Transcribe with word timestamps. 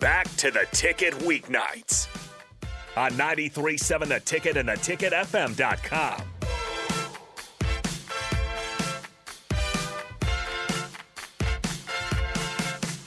Back 0.00 0.34
to 0.36 0.50
the 0.50 0.66
ticket 0.72 1.12
weeknights 1.18 2.08
on 2.96 3.12
93.7 3.12 4.08
The 4.08 4.20
Ticket 4.20 4.56
and 4.56 4.66
the 4.66 4.72
theticketfm.com. 4.72 6.22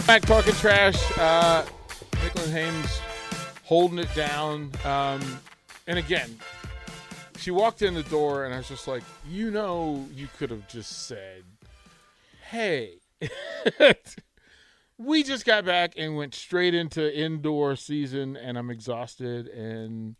Back 0.05 0.21
talking 0.21 0.53
trash. 0.53 0.95
Uh, 1.17 1.65
Nicklin 2.11 2.51
Hames 2.51 2.99
holding 3.63 3.97
it 3.97 4.13
down. 4.13 4.69
Um, 4.85 5.39
and 5.87 5.97
again, 5.97 6.37
she 7.39 7.49
walked 7.49 7.81
in 7.81 7.95
the 7.95 8.03
door, 8.03 8.45
and 8.45 8.53
I 8.53 8.57
was 8.57 8.67
just 8.67 8.87
like, 8.87 9.01
you 9.27 9.49
know, 9.49 10.05
you 10.13 10.27
could 10.37 10.51
have 10.51 10.67
just 10.67 11.07
said, 11.07 11.43
hey, 12.51 12.99
we 14.97 15.23
just 15.23 15.45
got 15.45 15.65
back 15.65 15.93
and 15.97 16.15
went 16.15 16.33
straight 16.35 16.73
into 16.73 17.13
indoor 17.17 17.75
season, 17.75 18.35
and 18.35 18.57
I'm 18.57 18.69
exhausted. 18.69 19.47
And 19.47 20.15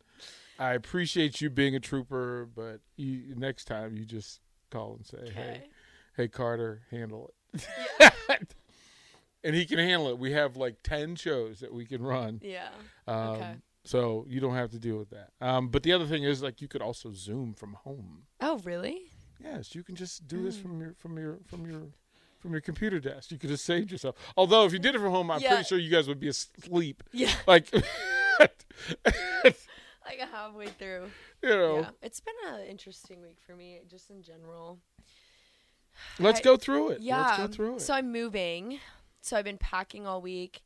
I 0.59 0.73
appreciate 0.73 1.41
you 1.41 1.49
being 1.49 1.75
a 1.75 1.79
trooper, 1.79 2.47
but 2.55 2.79
you, 2.95 3.33
next 3.35 3.65
time 3.65 3.95
you 3.97 4.05
just 4.05 4.39
call 4.71 4.95
and 4.95 5.05
say, 5.05 5.17
hey, 5.33 5.41
Okay. 5.41 5.67
hey, 6.17 6.27
Carter, 6.27 6.81
handle 6.91 7.33
it. 7.53 8.13
and 9.43 9.55
he 9.55 9.65
can 9.65 9.77
handle 9.79 10.07
it. 10.09 10.17
We 10.17 10.31
have 10.31 10.55
like 10.57 10.77
10 10.83 11.15
shows 11.15 11.59
that 11.59 11.73
we 11.73 11.85
can 11.85 12.01
run. 12.01 12.39
Yeah. 12.43 12.69
Um, 13.07 13.15
Okay. 13.29 13.55
So 13.85 14.25
you 14.29 14.39
don't 14.39 14.55
have 14.55 14.71
to 14.71 14.79
deal 14.79 14.97
with 14.97 15.09
that. 15.09 15.31
Um, 15.41 15.67
but 15.67 15.83
the 15.83 15.91
other 15.91 16.05
thing 16.05 16.23
is, 16.23 16.41
like, 16.41 16.61
you 16.61 16.69
could 16.69 16.81
also 16.81 17.11
Zoom 17.11 17.53
from 17.53 17.73
home. 17.83 18.23
Oh, 18.39 18.59
really? 18.63 19.11
Yes, 19.43 19.75
you 19.75 19.83
can 19.83 19.95
just 19.97 20.25
do 20.25 20.37
Mm. 20.37 20.43
this 20.45 20.57
from 20.57 20.79
your 20.79 20.93
from 20.97 21.17
your 21.17 21.39
from 21.47 21.65
your 21.69 21.87
from 22.43 22.51
your 22.51 22.61
computer 22.61 22.99
desk. 22.99 23.31
You 23.31 23.39
could 23.39 23.49
have 23.49 23.59
saved 23.61 23.89
yourself. 23.89 24.15
Although, 24.37 24.65
if 24.65 24.73
you 24.73 24.77
did 24.79 24.93
it 24.93 24.99
from 24.99 25.09
home, 25.11 25.31
I'm 25.31 25.39
Yeah. 25.41 25.47
pretty 25.49 25.63
sure 25.63 25.79
you 25.79 25.89
guys 25.89 26.07
would 26.09 26.19
be 26.19 26.27
asleep. 26.27 27.01
Yeah. 27.11 27.31
Like, 27.47 27.71
Like 30.05 30.19
halfway 30.31 30.67
through. 30.67 31.09
you 31.41 31.49
know, 31.49 31.79
Yeah. 31.79 31.89
It's 32.01 32.19
been 32.19 32.33
an 32.53 32.65
interesting 32.67 33.21
week 33.21 33.37
for 33.45 33.55
me, 33.55 33.79
just 33.89 34.09
in 34.09 34.21
general. 34.21 34.79
let's 36.19 36.39
I- 36.39 36.43
go 36.43 36.57
through 36.57 36.89
it. 36.89 37.01
Yeah. 37.01 37.21
Let's 37.25 37.37
go 37.37 37.47
through 37.47 37.75
it. 37.77 37.81
So 37.81 37.93
I'm 37.93 38.11
moving. 38.11 38.79
So 39.21 39.37
I've 39.37 39.45
been 39.45 39.57
packing 39.57 40.05
all 40.05 40.21
week. 40.21 40.61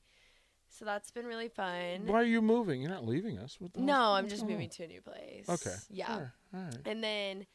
So 0.70 0.86
that's 0.86 1.12
been 1.12 1.26
really 1.28 1.50
fun. 1.50 2.08
Why 2.08 2.22
are 2.22 2.24
you 2.26 2.42
moving? 2.42 2.82
You're 2.82 2.90
not 2.92 3.06
leaving 3.06 3.38
us. 3.38 3.58
No, 3.78 4.14
I'm 4.14 4.28
just 4.28 4.46
moving 4.46 4.70
to 4.70 4.84
a 4.84 4.88
new 4.88 5.02
place. 5.02 5.48
Okay. 5.48 5.76
Yeah. 5.90 6.12
Right. 6.18 6.28
All 6.56 6.60
right. 6.62 6.78
And 6.86 7.04
then 7.04 7.46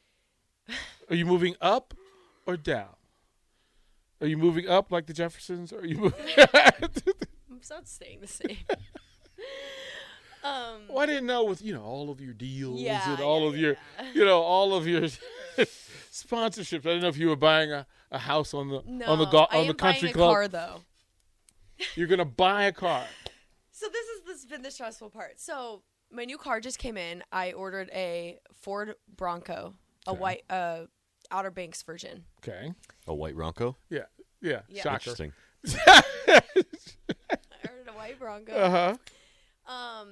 Are 1.10 1.16
you 1.16 1.26
moving 1.26 1.56
up 1.60 1.94
or 2.46 2.56
down? 2.56 2.94
Are 4.22 4.26
you 4.26 4.38
moving 4.38 4.68
up 4.68 4.90
like 4.92 5.06
the 5.06 5.12
Jeffersons? 5.12 5.72
Or 5.72 5.80
are 5.80 5.84
you 5.86 5.96
moving? 5.98 6.20
I'm 6.54 6.90
it's 7.60 7.72
staying 7.92 8.20
the 8.20 8.26
same. 8.28 8.56
um 10.44 10.82
well, 10.88 10.98
I 11.00 11.06
didn't 11.06 11.26
know 11.26 11.44
with 11.44 11.62
you 11.62 11.72
know 11.74 11.82
all 11.82 12.10
of 12.10 12.20
your 12.20 12.32
deals 12.34 12.80
Yeah, 12.80 13.12
and 13.12 13.20
all 13.20 13.42
yeah, 13.42 13.48
of 13.48 13.56
your 13.56 13.76
yeah. 13.98 14.12
you 14.14 14.24
know 14.24 14.40
all 14.42 14.74
of 14.74 14.86
your 14.86 15.02
sponsorships. 15.02 16.80
I 16.80 16.90
didn't 16.90 17.02
know 17.02 17.08
if 17.08 17.16
you 17.16 17.28
were 17.28 17.36
buying 17.36 17.72
a, 17.72 17.86
a 18.10 18.18
house 18.18 18.54
on 18.54 18.68
the 18.68 18.82
no, 18.86 19.06
on 19.06 19.18
the 19.18 19.26
go- 19.26 19.46
on 19.52 19.66
the 19.66 19.74
country 19.74 20.08
buying 20.08 20.10
a 20.10 20.14
club. 20.14 20.30
car 20.32 20.48
though. 20.48 20.80
You're 21.96 22.06
gonna 22.08 22.24
buy 22.24 22.64
a 22.64 22.72
car. 22.72 23.04
So 23.72 23.86
this 23.88 24.06
is 24.06 24.22
this 24.24 24.42
has 24.42 24.46
been 24.46 24.62
the 24.62 24.70
stressful 24.70 25.10
part. 25.10 25.40
So 25.40 25.82
my 26.10 26.24
new 26.24 26.38
car 26.38 26.60
just 26.60 26.78
came 26.78 26.96
in. 26.96 27.22
I 27.32 27.52
ordered 27.52 27.90
a 27.92 28.38
Ford 28.54 28.94
Bronco, 29.16 29.74
a 30.06 30.10
Okay. 30.10 30.20
white 30.20 30.42
uh 30.50 30.82
Outer 31.30 31.50
Banks 31.50 31.82
version. 31.82 32.24
Okay. 32.46 32.72
A 33.06 33.14
white 33.14 33.34
Bronco. 33.34 33.76
Yeah. 33.90 34.04
Yeah. 34.40 34.60
Yeah. 34.68 34.82
Shocker. 34.82 34.94
Interesting. 35.10 35.32
I 35.86 36.42
ordered 37.68 37.88
a 37.88 37.92
white 37.92 38.18
Bronco. 38.18 38.52
Uh 38.52 38.70
huh. 38.70 39.72
Um, 39.72 40.08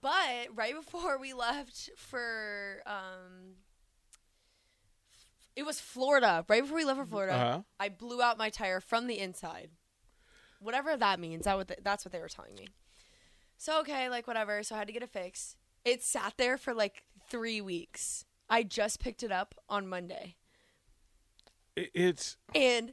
but 0.00 0.48
right 0.54 0.74
before 0.74 1.18
we 1.18 1.32
left 1.32 1.90
for 1.96 2.82
um, 2.86 3.54
it 5.56 5.64
was 5.64 5.80
Florida. 5.80 6.44
Right 6.48 6.62
before 6.62 6.76
we 6.76 6.84
left 6.84 7.00
for 7.00 7.06
Florida, 7.06 7.32
Uh-huh. 7.34 7.62
I 7.80 7.88
blew 7.88 8.22
out 8.22 8.38
my 8.38 8.50
tire 8.50 8.80
from 8.80 9.06
the 9.06 9.18
inside. 9.18 9.70
Whatever 10.60 10.96
that 10.96 11.20
means, 11.20 11.44
that 11.44 11.56
what 11.56 11.68
the, 11.68 11.76
that's 11.82 12.04
what 12.04 12.12
they 12.12 12.20
were 12.20 12.28
telling 12.28 12.54
me. 12.54 12.68
So 13.56 13.80
okay, 13.80 14.08
like 14.08 14.26
whatever. 14.26 14.62
So 14.62 14.74
I 14.74 14.78
had 14.78 14.86
to 14.88 14.92
get 14.92 15.02
it 15.02 15.10
fixed. 15.10 15.56
It 15.84 16.02
sat 16.02 16.34
there 16.36 16.58
for 16.58 16.74
like 16.74 17.04
three 17.28 17.60
weeks. 17.60 18.24
I 18.50 18.62
just 18.62 18.98
picked 19.00 19.22
it 19.22 19.30
up 19.32 19.54
on 19.68 19.86
Monday. 19.88 20.36
It, 21.78 21.90
it's 21.94 22.36
And 22.54 22.92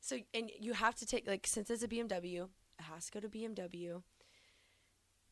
so, 0.00 0.18
and 0.32 0.50
you 0.58 0.72
have 0.72 0.94
to 0.96 1.06
take 1.06 1.26
like 1.26 1.46
since 1.46 1.70
it's 1.70 1.82
a 1.82 1.88
BMW, 1.88 2.44
it 2.44 2.82
has 2.92 3.06
to 3.06 3.12
go 3.12 3.20
to 3.20 3.28
BMW. 3.28 4.02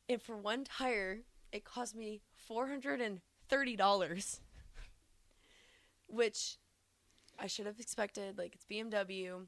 And 0.08 0.20
for 0.20 0.36
one 0.36 0.64
tire, 0.64 1.20
it 1.52 1.64
cost 1.64 1.94
me 1.94 2.20
four 2.46 2.68
hundred 2.68 3.00
and 3.00 3.20
thirty 3.48 3.76
dollars, 3.76 4.40
which 6.06 6.58
I 7.38 7.46
should 7.46 7.66
have 7.66 7.80
expected. 7.80 8.38
Like 8.38 8.54
it's 8.54 8.66
BMW. 8.66 9.46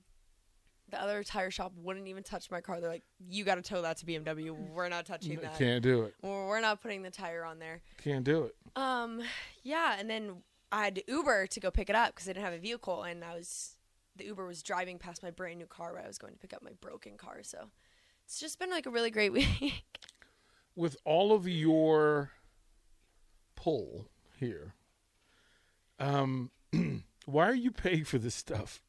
The 0.91 1.01
other 1.01 1.25
tire 1.25 1.51
shop 1.51 1.73
wouldn't 1.77 2.09
even 2.09 2.23
touch 2.23 2.51
my 2.51 2.61
car. 2.61 2.81
They're 2.81 2.91
like, 2.91 3.05
"You 3.19 3.45
got 3.45 3.55
to 3.55 3.63
tow 3.63 3.83
that 3.83 3.97
to 3.99 4.07
BMW. 4.07 4.51
We're 4.51 4.91
not 4.91 5.07
touching 5.07 5.39
that. 5.41 5.59
can't 5.59 5.83
do 5.83 6.03
it. 6.03 6.15
We're 6.23 6.61
not 6.61 6.83
putting 6.83 7.03
the 7.03 7.11
tire 7.11 7.45
on 7.45 7.59
there." 7.59 7.81
Can't 8.03 8.25
do 8.25 8.45
it. 8.45 8.55
Um, 8.77 9.23
yeah, 9.63 9.97
and 9.99 10.09
then 10.11 10.43
I 10.73 10.85
had 10.85 10.95
to 10.97 11.03
Uber 11.07 11.47
to 11.49 11.61
go 11.61 11.71
pick 11.71 11.89
it 11.89 11.97
up 11.97 12.15
because 12.15 12.29
I 12.29 12.33
didn't 12.33 12.45
have 12.45 12.55
a 12.55 12.59
vehicle, 12.59 13.03
and 13.03 13.23
I 13.25 13.35
was 13.35 13.77
the 14.17 14.25
Uber 14.25 14.47
was 14.47 14.63
driving 14.63 14.99
past 14.99 15.23
my 15.23 15.31
brand 15.31 15.59
new 15.59 15.67
car 15.67 15.93
where 15.93 16.03
I 16.03 16.07
was 16.07 16.19
going 16.19 16.33
to 16.35 16.39
pick 16.39 16.53
up 16.53 16.63
my 16.63 16.73
broken 16.81 17.17
car. 17.17 17.39
So 17.43 17.71
it's 18.25 18.39
just 18.41 18.59
been 18.59 18.71
like 18.71 18.87
a 18.87 18.91
really 18.91 19.11
great 19.11 19.33
week. 19.33 19.83
with 20.77 20.97
all 21.05 21.33
of 21.33 21.47
your 21.49 22.31
pull 23.57 24.09
here, 24.39 24.75
um, 25.99 26.51
why 27.27 27.47
are 27.49 27.55
you 27.55 27.71
paying 27.71 28.05
for 28.05 28.19
this 28.19 28.35
stuff? 28.35 28.81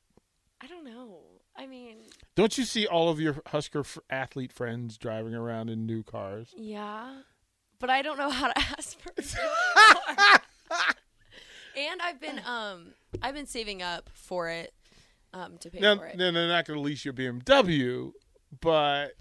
I 0.61 0.67
don't 0.67 0.85
know. 0.85 1.19
I 1.57 1.67
mean, 1.67 1.97
Don't 2.35 2.57
you 2.57 2.65
see 2.65 2.85
all 2.85 3.07
of 3.09 3.19
your 3.19 3.37
Husker 3.47 3.79
f- 3.79 3.97
athlete 4.09 4.51
friends 4.51 4.97
driving 4.97 5.33
around 5.33 5.69
in 5.69 5.85
new 5.85 6.03
cars? 6.03 6.53
yeah, 6.57 7.21
but 7.79 7.89
I 7.89 8.01
don't 8.01 8.17
know 8.17 8.29
how 8.29 8.47
to 8.47 8.57
ask 8.77 8.99
for 8.99 9.11
it. 9.15 9.33
and 11.91 12.01
I've 12.01 12.19
been 12.19 12.39
um 12.45 12.93
I've 13.21 13.33
been 13.35 13.45
saving 13.47 13.81
up 13.81 14.09
for 14.13 14.49
it 14.49 14.73
um 15.33 15.57
to 15.59 15.69
pay 15.69 15.79
Now, 15.79 15.97
for 15.97 16.05
it. 16.07 16.17
then 16.17 16.33
they're 16.33 16.47
not 16.47 16.65
going 16.65 16.77
to 16.77 16.81
lease 16.83 17.03
your 17.05 17.13
BMW, 17.13 18.11
but 18.61 19.13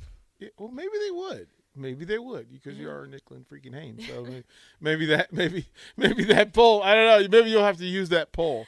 well, 0.58 0.70
maybe 0.70 0.90
they 1.04 1.10
would. 1.10 1.48
Maybe 1.76 2.04
they 2.04 2.18
would 2.18 2.52
because 2.52 2.78
you 2.78 2.88
are 2.88 3.06
Nicklin 3.08 3.44
freaking 3.46 3.74
Hames. 3.74 4.06
So 4.06 4.24
may- 4.24 4.44
maybe 4.80 5.06
that, 5.06 5.32
maybe 5.32 5.66
maybe 5.96 6.22
that 6.24 6.52
pole. 6.52 6.82
I 6.82 6.94
don't 6.94 7.22
know. 7.22 7.28
Maybe 7.38 7.50
you'll 7.50 7.64
have 7.64 7.78
to 7.78 7.86
use 7.86 8.10
that 8.10 8.30
pole. 8.32 8.66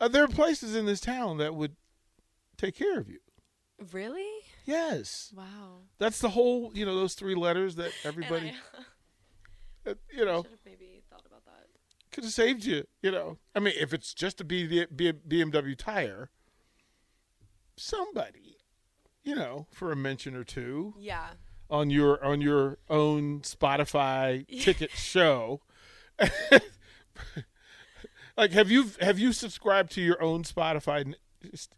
Uh, 0.00 0.08
there 0.08 0.24
are 0.24 0.28
places 0.28 0.74
in 0.74 0.84
this 0.86 1.00
town 1.00 1.38
that 1.38 1.54
would 1.54 1.76
take 2.56 2.74
care 2.74 2.98
of 2.98 3.08
you. 3.08 3.18
Really? 3.92 4.26
Yes, 4.64 5.32
Wow. 5.36 5.82
that's 5.98 6.18
the 6.20 6.30
whole. 6.30 6.72
You 6.74 6.84
know 6.86 6.94
those 6.96 7.14
three 7.14 7.34
letters 7.36 7.76
that 7.76 7.92
everybody. 8.04 8.52
I 9.86 9.90
uh, 9.90 9.94
you 10.12 10.24
know 10.24 10.42
should 10.42 10.50
have 10.50 10.60
maybe 10.66 11.02
thought 11.08 11.22
about 11.26 11.44
that. 11.44 11.66
Could 12.12 12.24
have 12.24 12.32
saved 12.32 12.64
you. 12.64 12.84
You 13.02 13.10
know, 13.10 13.38
I 13.54 13.60
mean, 13.60 13.74
if 13.78 13.92
it's 13.94 14.12
just 14.14 14.40
a 14.40 14.44
B- 14.44 14.86
B- 14.94 15.12
BMW 15.12 15.76
tire, 15.76 16.30
somebody, 17.76 18.56
you 19.22 19.34
know, 19.34 19.66
for 19.70 19.92
a 19.92 19.96
mention 19.96 20.34
or 20.34 20.44
two 20.44 20.94
Yeah. 20.98 21.30
on 21.68 21.90
your 21.90 22.22
on 22.24 22.40
your 22.40 22.78
own 22.88 23.40
Spotify 23.40 24.46
ticket 24.62 24.90
show. 24.92 25.60
like, 28.36 28.52
have 28.52 28.70
you 28.70 28.90
have 29.00 29.18
you 29.18 29.32
subscribed 29.32 29.92
to 29.92 30.00
your 30.00 30.20
own 30.22 30.42
Spotify 30.44 31.14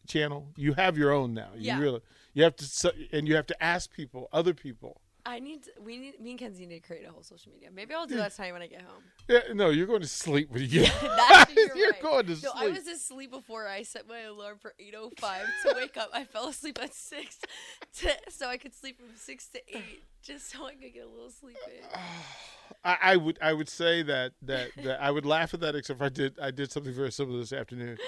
channel? 0.06 0.49
You 0.56 0.75
have 0.75 0.97
your 0.99 1.12
own 1.12 1.34
now. 1.34 1.50
You 1.54 1.66
Yeah. 1.69 1.78
really 1.78 2.00
you 2.34 2.43
have 2.44 2.56
to 2.56 2.94
and 3.12 3.28
you 3.28 3.34
have 3.37 3.47
to 3.47 3.62
ask 3.62 3.93
people, 3.93 4.28
other 4.32 4.54
people. 4.54 5.00
I 5.25 5.39
need. 5.39 5.65
To, 5.65 5.71
we 5.81 5.99
need. 5.99 6.21
Me 6.21 6.31
and 6.31 6.39
Kenzie 6.39 6.67
need 6.67 6.83
to 6.83 6.87
create 6.87 7.07
a 7.07 7.13
whole 7.13 7.23
social 7.23 7.53
media. 7.53 7.69
Maybe 7.73 7.95
I'll 7.95 8.07
do 8.07 8.17
that 8.17 8.35
tonight 8.35 8.53
when 8.53 8.63
I 8.63 8.67
get 8.67 8.83
home. 8.83 9.03
Yeah, 9.29 9.41
no, 9.55 9.71
you're 9.71 9.87
going 9.87 10.01
to 10.01 10.09
sleep 10.09 10.51
when 10.51 10.63
you 10.63 10.69
get. 10.69 10.93
You're, 11.57 11.77
You're 11.77 11.91
right. 11.91 12.03
going 12.03 12.27
to 12.27 12.37
No, 12.43 12.51
I 12.55 12.69
was 12.69 12.87
asleep 12.87 13.31
before 13.31 13.69
I 13.69 13.83
set 13.83 14.09
my 14.09 14.21
alarm 14.21 14.59
for 14.59 14.75
8:05 14.81 15.43
to 15.67 15.75
wake 15.77 15.97
up. 15.97 16.11
I 16.13 16.25
fell 16.25 16.49
asleep 16.49 16.79
at 16.83 16.93
six, 16.95 17.39
to, 17.99 18.11
so 18.31 18.49
I 18.49 18.57
could 18.57 18.75
sleep 18.75 18.99
from 18.99 19.17
six 19.17 19.49
to 19.51 19.61
eight, 19.69 20.03
just 20.23 20.51
so 20.51 20.67
I 20.67 20.73
could 20.73 20.93
get 20.93 21.05
a 21.05 21.09
little 21.09 21.31
sleep 21.31 21.57
in. 21.69 21.85
I, 22.85 22.97
I 23.03 23.17
would 23.17 23.39
I 23.41 23.53
would 23.53 23.69
say 23.69 24.03
that, 24.03 24.33
that 24.43 24.71
that 24.83 25.01
I 25.01 25.11
would 25.11 25.27
laugh 25.27 25.55
at 25.55 25.61
that 25.61 25.77
except 25.77 25.99
for 25.99 26.07
I 26.07 26.09
did 26.09 26.39
I 26.41 26.51
did 26.51 26.73
something 26.73 26.93
very 26.93 27.13
similar 27.13 27.39
this 27.39 27.53
afternoon. 27.53 27.99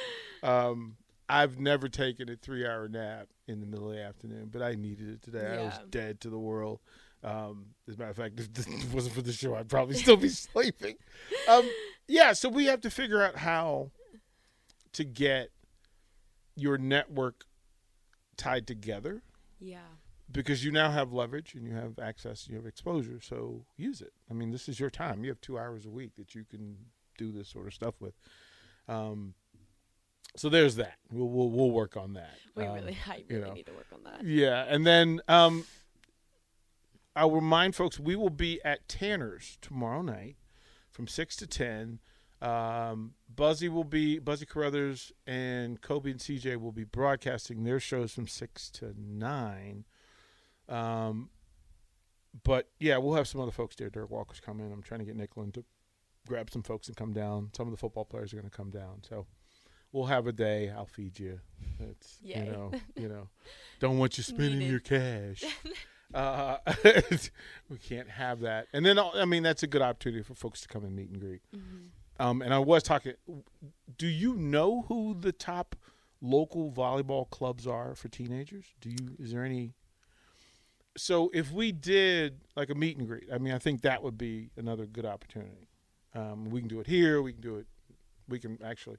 Um, 0.43 0.97
I've 1.29 1.59
never 1.59 1.89
taken 1.89 2.29
a 2.29 2.37
three 2.37 2.67
hour 2.67 2.89
nap 2.89 3.29
in 3.47 3.61
the 3.61 3.67
middle 3.67 3.91
of 3.91 3.97
the 3.97 4.03
afternoon, 4.03 4.49
but 4.53 4.63
I 4.63 4.75
needed 4.75 5.09
it 5.09 5.23
today. 5.23 5.59
I 5.59 5.63
was 5.65 5.79
dead 5.91 6.21
to 6.23 6.31
the 6.31 6.39
world. 6.39 6.81
Um, 7.25 7.67
as 7.89 7.95
a 7.95 7.99
matter 7.99 8.11
of 8.11 8.17
fact, 8.17 8.39
if 8.39 8.53
this 8.53 8.67
wasn't 8.93 9.15
for 9.15 9.23
the 9.23 9.33
show, 9.33 9.55
I'd 9.55 9.69
probably 9.69 9.97
still 9.97 10.17
be 10.17 10.29
sleeping. 10.31 10.97
Um, 11.49 11.69
yeah, 12.07 12.33
so 12.35 12.49
we 12.49 12.67
have 12.67 12.81
to 12.83 12.91
figure 12.91 13.23
out 13.23 13.37
how 13.37 13.91
to 14.93 15.05
get 15.05 15.51
your 16.55 16.79
network 16.79 17.45
tied 18.37 18.67
together 18.67 19.23
Yeah. 19.59 19.79
because 20.31 20.65
you 20.65 20.71
now 20.71 20.91
have 20.91 21.13
leverage 21.13 21.55
and 21.55 21.67
you 21.67 21.73
have 21.75 21.99
access, 21.99 22.47
you 22.49 22.57
have 22.57 22.67
exposure. 22.67 23.21
So 23.21 23.65
use 23.77 24.01
it. 24.01 24.13
I 24.31 24.35
mean, 24.35 24.51
this 24.51 24.69
is 24.69 24.79
your 24.79 24.91
time. 24.91 25.25
You 25.25 25.31
have 25.31 25.41
two 25.41 25.59
hours 25.59 25.87
a 25.87 25.91
week 25.91 26.13
that 26.17 26.35
you 26.35 26.45
can 26.45 26.77
do 27.17 27.33
this 27.33 27.49
sort 27.49 27.67
of 27.67 27.75
stuff 27.75 27.95
with. 28.01 28.15
Um, 28.87 29.35
so 30.37 30.49
there's 30.49 30.77
that. 30.77 30.95
We'll 31.13 31.29
we'll, 31.29 31.49
we'll 31.51 31.71
work 31.71 31.97
on 31.97 32.15
that. 32.15 32.35
We 32.57 32.65
Um, 32.65 32.75
really, 32.75 32.99
I 33.09 33.25
you 33.29 33.41
know. 33.41 33.53
need 33.53 33.67
to 33.67 33.73
work 33.73 33.87
on 33.93 34.03
that. 34.05 34.25
Yeah, 34.25 34.65
and 34.69 34.85
then 34.87 35.21
um, 35.29 35.65
I'll 37.17 37.31
remind 37.31 37.75
folks 37.75 37.99
we 38.01 38.17
will 38.17 38.31
be 38.31 38.61
at 38.65 38.89
Tanner's 38.89 39.59
tomorrow 39.61 40.03
night 40.03 40.37
from 40.91 41.07
six 41.07 41.37
to 41.37 41.47
ten. 41.47 42.01
Um, 42.43 43.15
Buzzy 43.35 43.69
will 43.69 43.85
be 43.85 44.19
Buzzy 44.19 44.45
Carruthers 44.45 45.13
and 45.27 45.81
Kobe 45.81 46.11
and 46.11 46.21
CJ 46.21 46.61
will 46.61 46.73
be 46.73 46.85
broadcasting 46.85 47.65
their 47.65 47.81
shows 47.81 48.13
from 48.13 48.27
six 48.29 48.69
to 48.73 48.95
nine. 48.99 49.85
Um, 50.69 51.31
but 52.43 52.69
yeah, 52.81 52.99
we'll 52.99 53.15
have 53.15 53.29
some 53.29 53.41
other 53.41 53.53
folks 53.53 53.77
there. 53.77 53.89
Derek 53.89 54.11
Walker's 54.11 54.41
coming. 54.41 54.71
I'm 54.73 54.83
trying 54.83 55.01
to 55.01 55.07
get 55.07 55.17
Nicklin 55.17 55.53
to 55.55 55.65
grab 56.27 56.51
some 56.51 56.63
folks 56.63 56.89
and 56.89 56.97
come 56.97 57.13
down. 57.13 57.51
Some 57.57 57.67
of 57.69 57.71
the 57.71 57.77
football 57.79 58.05
players 58.05 58.33
are 58.33 58.37
going 58.37 58.51
to 58.51 58.57
come 58.57 58.71
down. 58.71 59.03
So 59.09 59.27
we'll 59.93 60.07
have 60.07 60.27
a 60.27 60.33
day. 60.33 60.71
I'll 60.71 60.87
feed 60.87 61.19
you. 61.19 61.41
It's 61.79 62.19
Yay. 62.23 62.45
you 62.45 62.51
know, 62.51 62.73
you 62.97 63.09
know, 63.09 63.29
don't 63.79 63.99
want 63.99 64.19
you 64.19 64.25
spending 64.25 64.59
Needed. 64.59 64.71
your 64.71 64.81
cash. 64.81 65.45
uh, 66.15 66.59
we 67.69 67.79
can't 67.79 68.09
have 68.09 68.41
that. 68.41 68.69
And 68.73 68.87
then 68.87 68.99
I 68.99 69.25
mean 69.25 69.43
that's 69.43 69.63
a 69.63 69.67
good 69.67 69.83
opportunity 69.83 70.23
for 70.23 70.35
folks 70.35 70.61
to 70.63 70.69
come 70.69 70.85
and 70.85 70.95
meet 70.95 71.11
and 71.11 71.21
greet. 71.21 71.43
Mm-hmm. 71.55 72.25
Um, 72.25 72.43
and 72.43 72.55
I 72.55 72.59
was 72.59 72.83
talking. 72.83 73.15
Do 73.99 74.07
you 74.07 74.37
know 74.37 74.83
who 74.83 75.17
the 75.19 75.33
top 75.33 75.75
local 76.23 76.71
volleyball 76.71 77.29
clubs 77.29 77.67
are 77.67 77.95
for 77.95 78.09
teenagers? 78.09 78.67
Do 78.81 78.91
you? 78.91 79.17
Is 79.19 79.33
there 79.33 79.45
any? 79.45 79.75
So 80.97 81.31
if 81.35 81.51
we 81.51 81.73
did 81.73 82.41
like 82.57 82.71
a 82.71 82.75
meet 82.75 82.97
and 82.97 83.09
greet, 83.09 83.25
I 83.33 83.39
mean, 83.39 83.53
I 83.53 83.59
think 83.59 83.83
that 83.83 84.03
would 84.03 84.17
be 84.17 84.51
another 84.57 84.87
good 84.87 85.05
opportunity. 85.05 85.69
Um, 86.15 86.51
we 86.51 86.61
can 86.61 86.69
do 86.69 86.79
it 86.79 86.87
here. 86.87 87.21
We 87.21 87.33
can 87.33 87.43
do 87.43 87.57
it. 87.57 87.67
We 88.29 88.39
can 88.39 88.59
actually. 88.65 88.99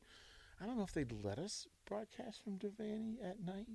I 0.62 0.66
don't 0.66 0.78
know 0.78 0.84
if 0.84 0.92
they'd 0.94 1.14
let 1.24 1.40
us 1.40 1.68
broadcast 1.86 2.44
from 2.44 2.58
Devaney 2.58 3.16
at 3.24 3.38
night. 3.42 3.68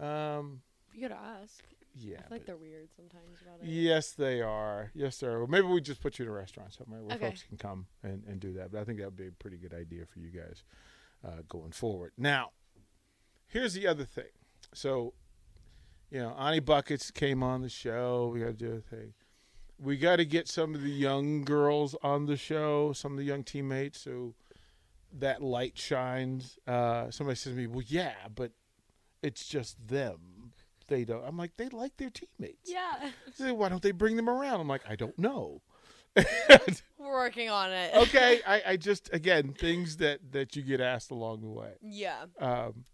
Um. 0.00 0.62
You 0.94 1.06
gotta 1.06 1.20
ask. 1.20 1.62
Yeah. 1.94 2.16
I 2.18 2.22
feel 2.22 2.28
like 2.30 2.46
they're 2.46 2.56
weird 2.56 2.88
sometimes 2.94 3.38
about 3.42 3.60
it. 3.62 3.68
Yes, 3.68 4.12
they 4.12 4.40
are. 4.40 4.90
Yes, 4.94 5.18
they 5.18 5.26
are. 5.26 5.38
Well, 5.40 5.48
maybe 5.48 5.66
we 5.66 5.80
just 5.80 6.00
put 6.00 6.18
you 6.18 6.24
in 6.24 6.30
a 6.30 6.34
restaurant 6.34 6.72
somewhere 6.72 7.02
where 7.02 7.16
Okay. 7.16 7.26
folks 7.30 7.42
can 7.42 7.56
come 7.56 7.86
and, 8.02 8.22
and 8.28 8.38
do 8.40 8.52
that. 8.54 8.70
But 8.72 8.80
I 8.80 8.84
think 8.84 8.98
that 8.98 9.04
would 9.06 9.16
be 9.16 9.26
a 9.28 9.32
pretty 9.32 9.56
good 9.56 9.74
idea 9.74 10.04
for 10.06 10.20
you 10.20 10.30
guys 10.30 10.62
uh, 11.24 11.42
going 11.48 11.72
forward. 11.72 12.12
Now, 12.16 12.50
here's 13.46 13.74
the 13.74 13.86
other 13.86 14.04
thing. 14.04 14.30
So, 14.74 15.14
you 16.10 16.20
know, 16.20 16.34
Ani 16.38 16.60
Buckets 16.60 17.10
came 17.10 17.42
on 17.42 17.62
the 17.62 17.68
show. 17.68 18.30
We 18.32 18.40
got 18.40 18.46
to 18.46 18.52
do 18.52 18.72
a 18.74 18.80
thing. 18.80 19.14
We 19.80 19.96
got 19.96 20.16
to 20.16 20.24
get 20.24 20.48
some 20.48 20.74
of 20.74 20.82
the 20.82 20.90
young 20.90 21.42
girls 21.44 21.94
on 22.02 22.26
the 22.26 22.36
show, 22.36 22.92
some 22.92 23.12
of 23.12 23.18
the 23.18 23.24
young 23.24 23.44
teammates, 23.44 24.00
so 24.00 24.34
that 25.18 25.42
light 25.42 25.78
shines. 25.78 26.58
Uh, 26.66 27.10
somebody 27.10 27.36
says 27.36 27.52
to 27.52 27.58
me, 27.58 27.66
"Well, 27.68 27.84
yeah, 27.86 28.14
but 28.34 28.52
it's 29.22 29.46
just 29.46 29.76
them. 29.88 30.18
They 30.88 31.04
don't." 31.04 31.24
I'm 31.24 31.36
like, 31.36 31.56
"They 31.56 31.68
like 31.68 31.96
their 31.96 32.10
teammates." 32.10 32.70
Yeah, 32.70 33.10
say, 33.34 33.52
why 33.52 33.68
don't 33.68 33.82
they 33.82 33.92
bring 33.92 34.16
them 34.16 34.28
around? 34.28 34.60
I'm 34.60 34.68
like, 34.68 34.82
I 34.88 34.96
don't 34.96 35.18
know. 35.18 35.62
we're 36.98 37.12
working 37.12 37.48
on 37.48 37.70
it. 37.70 37.94
okay, 37.96 38.40
I, 38.46 38.62
I 38.66 38.76
just 38.76 39.10
again 39.12 39.52
things 39.52 39.98
that 39.98 40.32
that 40.32 40.56
you 40.56 40.62
get 40.62 40.80
asked 40.80 41.10
along 41.10 41.42
the 41.42 41.48
way. 41.50 41.72
yeah, 41.82 42.24
Um, 42.40 42.84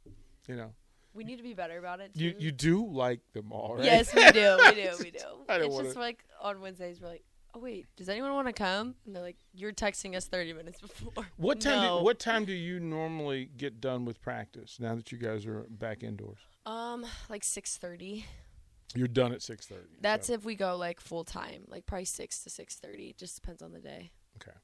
you 0.46 0.56
know, 0.56 0.72
we 1.14 1.24
need 1.24 1.36
to 1.36 1.42
be 1.42 1.54
better 1.54 1.78
about 1.78 2.00
it. 2.00 2.10
you 2.14 2.32
too. 2.32 2.38
you 2.44 2.52
do 2.52 2.86
like 2.86 3.20
them 3.32 3.52
all, 3.52 3.76
right? 3.76 3.84
Yes, 3.84 4.14
we 4.14 4.30
do. 4.32 4.58
We 4.64 4.74
do. 4.74 4.90
We 5.00 5.10
do. 5.10 5.18
I 5.48 5.56
don't 5.58 5.66
it's 5.66 5.74
wanna- 5.74 5.88
just 5.88 5.96
like 5.96 6.24
on 6.42 6.60
Wednesdays 6.60 7.00
we're 7.00 7.08
like, 7.08 7.24
oh 7.54 7.60
wait, 7.60 7.86
does 7.96 8.08
anyone 8.08 8.34
want 8.34 8.48
to 8.48 8.52
come? 8.52 8.94
And 9.06 9.14
they're 9.14 9.22
like, 9.22 9.36
you're 9.54 9.72
texting 9.72 10.16
us 10.16 10.26
30 10.26 10.52
minutes 10.54 10.80
before. 10.80 11.12
What 11.36 11.60
time? 11.60 11.82
No. 11.82 11.98
Do, 12.00 12.04
what 12.04 12.18
time 12.18 12.44
do 12.44 12.52
you 12.52 12.80
normally 12.80 13.48
get 13.56 13.80
done 13.80 14.04
with 14.04 14.20
practice? 14.20 14.78
Now 14.80 14.96
that 14.96 15.12
you 15.12 15.18
guys 15.18 15.46
are 15.46 15.64
back 15.70 16.02
indoors, 16.02 16.40
Um, 16.66 17.04
like 17.28 17.42
6:30. 17.42 18.24
you're 18.94 19.08
done 19.08 19.32
at 19.32 19.42
six 19.42 19.66
thirty. 19.66 19.96
That's 20.00 20.30
if 20.30 20.44
we 20.44 20.54
go 20.54 20.76
like 20.76 21.00
full 21.00 21.24
time, 21.24 21.64
like 21.68 21.84
probably 21.86 22.04
six 22.06 22.42
to 22.44 22.50
6:30. 22.50 23.16
Just 23.16 23.34
depends 23.40 23.62
on 23.62 23.72
the 23.72 23.80
day. 23.80 24.10
Okay. 24.36 24.56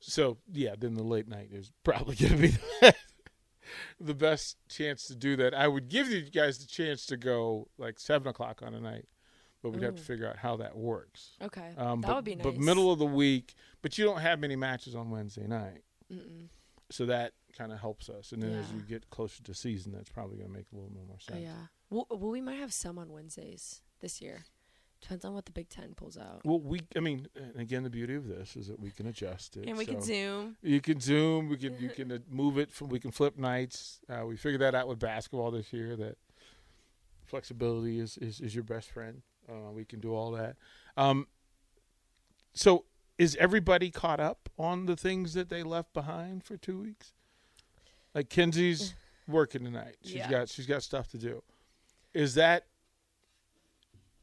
So 0.00 0.38
yeah, 0.52 0.74
then 0.78 0.94
the 0.94 1.02
late 1.02 1.28
night 1.28 1.48
is 1.52 1.72
probably 1.84 2.14
going 2.16 2.32
to 2.32 2.38
be 2.38 2.90
the 4.00 4.14
best 4.14 4.56
chance 4.68 5.06
to 5.08 5.14
do 5.14 5.36
that. 5.36 5.54
I 5.54 5.68
would 5.68 5.88
give 5.88 6.08
you 6.10 6.22
guys 6.30 6.58
the 6.58 6.66
chance 6.66 7.06
to 7.06 7.16
go 7.16 7.68
like 7.78 7.98
seven 7.98 8.28
o'clock 8.28 8.62
on 8.64 8.74
a 8.74 8.80
night, 8.80 9.06
but 9.62 9.70
we'd 9.70 9.82
have 9.82 9.96
to 9.96 10.02
figure 10.02 10.28
out 10.28 10.36
how 10.36 10.56
that 10.58 10.76
works. 10.76 11.30
Okay, 11.42 11.72
Um, 11.76 12.00
that 12.02 12.08
but, 12.08 12.16
would 12.16 12.24
be 12.24 12.34
nice. 12.36 12.44
But 12.44 12.56
middle 12.58 12.92
of 12.92 12.98
the 12.98 13.06
week, 13.06 13.54
but 13.82 13.98
you 13.98 14.04
don't 14.04 14.20
have 14.20 14.38
many 14.38 14.54
matches 14.56 14.94
on 14.94 15.10
Wednesday 15.10 15.46
night, 15.46 15.82
Mm-mm. 16.12 16.48
so 16.90 17.06
that 17.06 17.32
kind 17.56 17.72
of 17.72 17.80
helps 17.80 18.08
us. 18.08 18.32
And 18.32 18.42
then 18.42 18.52
as 18.52 18.70
Yeah. 18.70 18.76
you 18.76 18.82
get 18.82 19.08
closer 19.10 19.42
to 19.42 19.54
season, 19.54 19.92
that's 19.92 20.10
probably 20.10 20.36
going 20.36 20.48
to 20.48 20.54
make 20.56 20.66
a 20.72 20.74
little 20.74 20.90
bit 20.90 21.06
more 21.06 21.20
sense. 21.20 21.40
yeah. 21.40 21.66
Well, 21.90 22.06
well, 22.10 22.30
we 22.30 22.40
might 22.40 22.58
have 22.58 22.72
some 22.72 22.98
on 22.98 23.10
Wednesdays 23.10 23.82
this 24.00 24.20
year. 24.20 24.44
Depends 25.00 25.24
on 25.24 25.34
what 25.34 25.44
the 25.44 25.52
Big 25.52 25.68
Ten 25.68 25.94
pulls 25.94 26.16
out. 26.16 26.40
Well, 26.44 26.58
we, 26.58 26.80
I 26.96 27.00
mean, 27.00 27.28
and 27.36 27.56
again, 27.60 27.82
the 27.82 27.90
beauty 27.90 28.14
of 28.14 28.26
this 28.26 28.56
is 28.56 28.66
that 28.68 28.80
we 28.80 28.90
can 28.90 29.06
adjust 29.06 29.56
it. 29.56 29.68
And 29.68 29.76
we 29.76 29.84
can 29.86 30.00
zoom. 30.00 30.56
You 30.62 30.80
can 30.80 31.00
zoom. 31.00 31.48
We 31.48 31.58
can 31.58 31.78
you 31.78 31.88
can 31.94 32.10
uh, 32.10 32.18
move 32.28 32.58
it. 32.58 32.72
From, 32.72 32.88
we 32.88 32.98
can 32.98 33.10
flip 33.10 33.36
nights. 33.38 34.00
Uh, 34.08 34.24
we 34.26 34.36
figured 34.36 34.62
that 34.62 34.74
out 34.74 34.88
with 34.88 34.98
basketball 34.98 35.50
this 35.50 35.72
year. 35.72 35.96
That 35.96 36.16
flexibility 37.24 37.98
is 38.00 38.16
is, 38.18 38.40
is 38.40 38.54
your 38.54 38.64
best 38.64 38.90
friend. 38.90 39.22
Uh, 39.48 39.70
we 39.70 39.84
can 39.84 40.00
do 40.00 40.14
all 40.14 40.32
that. 40.32 40.56
Um, 40.96 41.28
so 42.54 42.86
is 43.18 43.36
everybody 43.36 43.90
caught 43.90 44.18
up 44.18 44.48
on 44.58 44.86
the 44.86 44.96
things 44.96 45.34
that 45.34 45.48
they 45.50 45.62
left 45.62 45.92
behind 45.92 46.42
for 46.42 46.56
two 46.56 46.78
weeks? 46.80 47.12
Like 48.16 48.30
Kenzie's 48.30 48.94
mm. 49.28 49.34
working 49.34 49.62
tonight. 49.62 49.96
She's 50.02 50.14
Yeah. 50.14 50.30
got 50.30 50.48
she's 50.48 50.66
got 50.66 50.82
stuff 50.82 51.10
to 51.10 51.18
do. 51.18 51.42
Is 52.14 52.34
that 52.36 52.64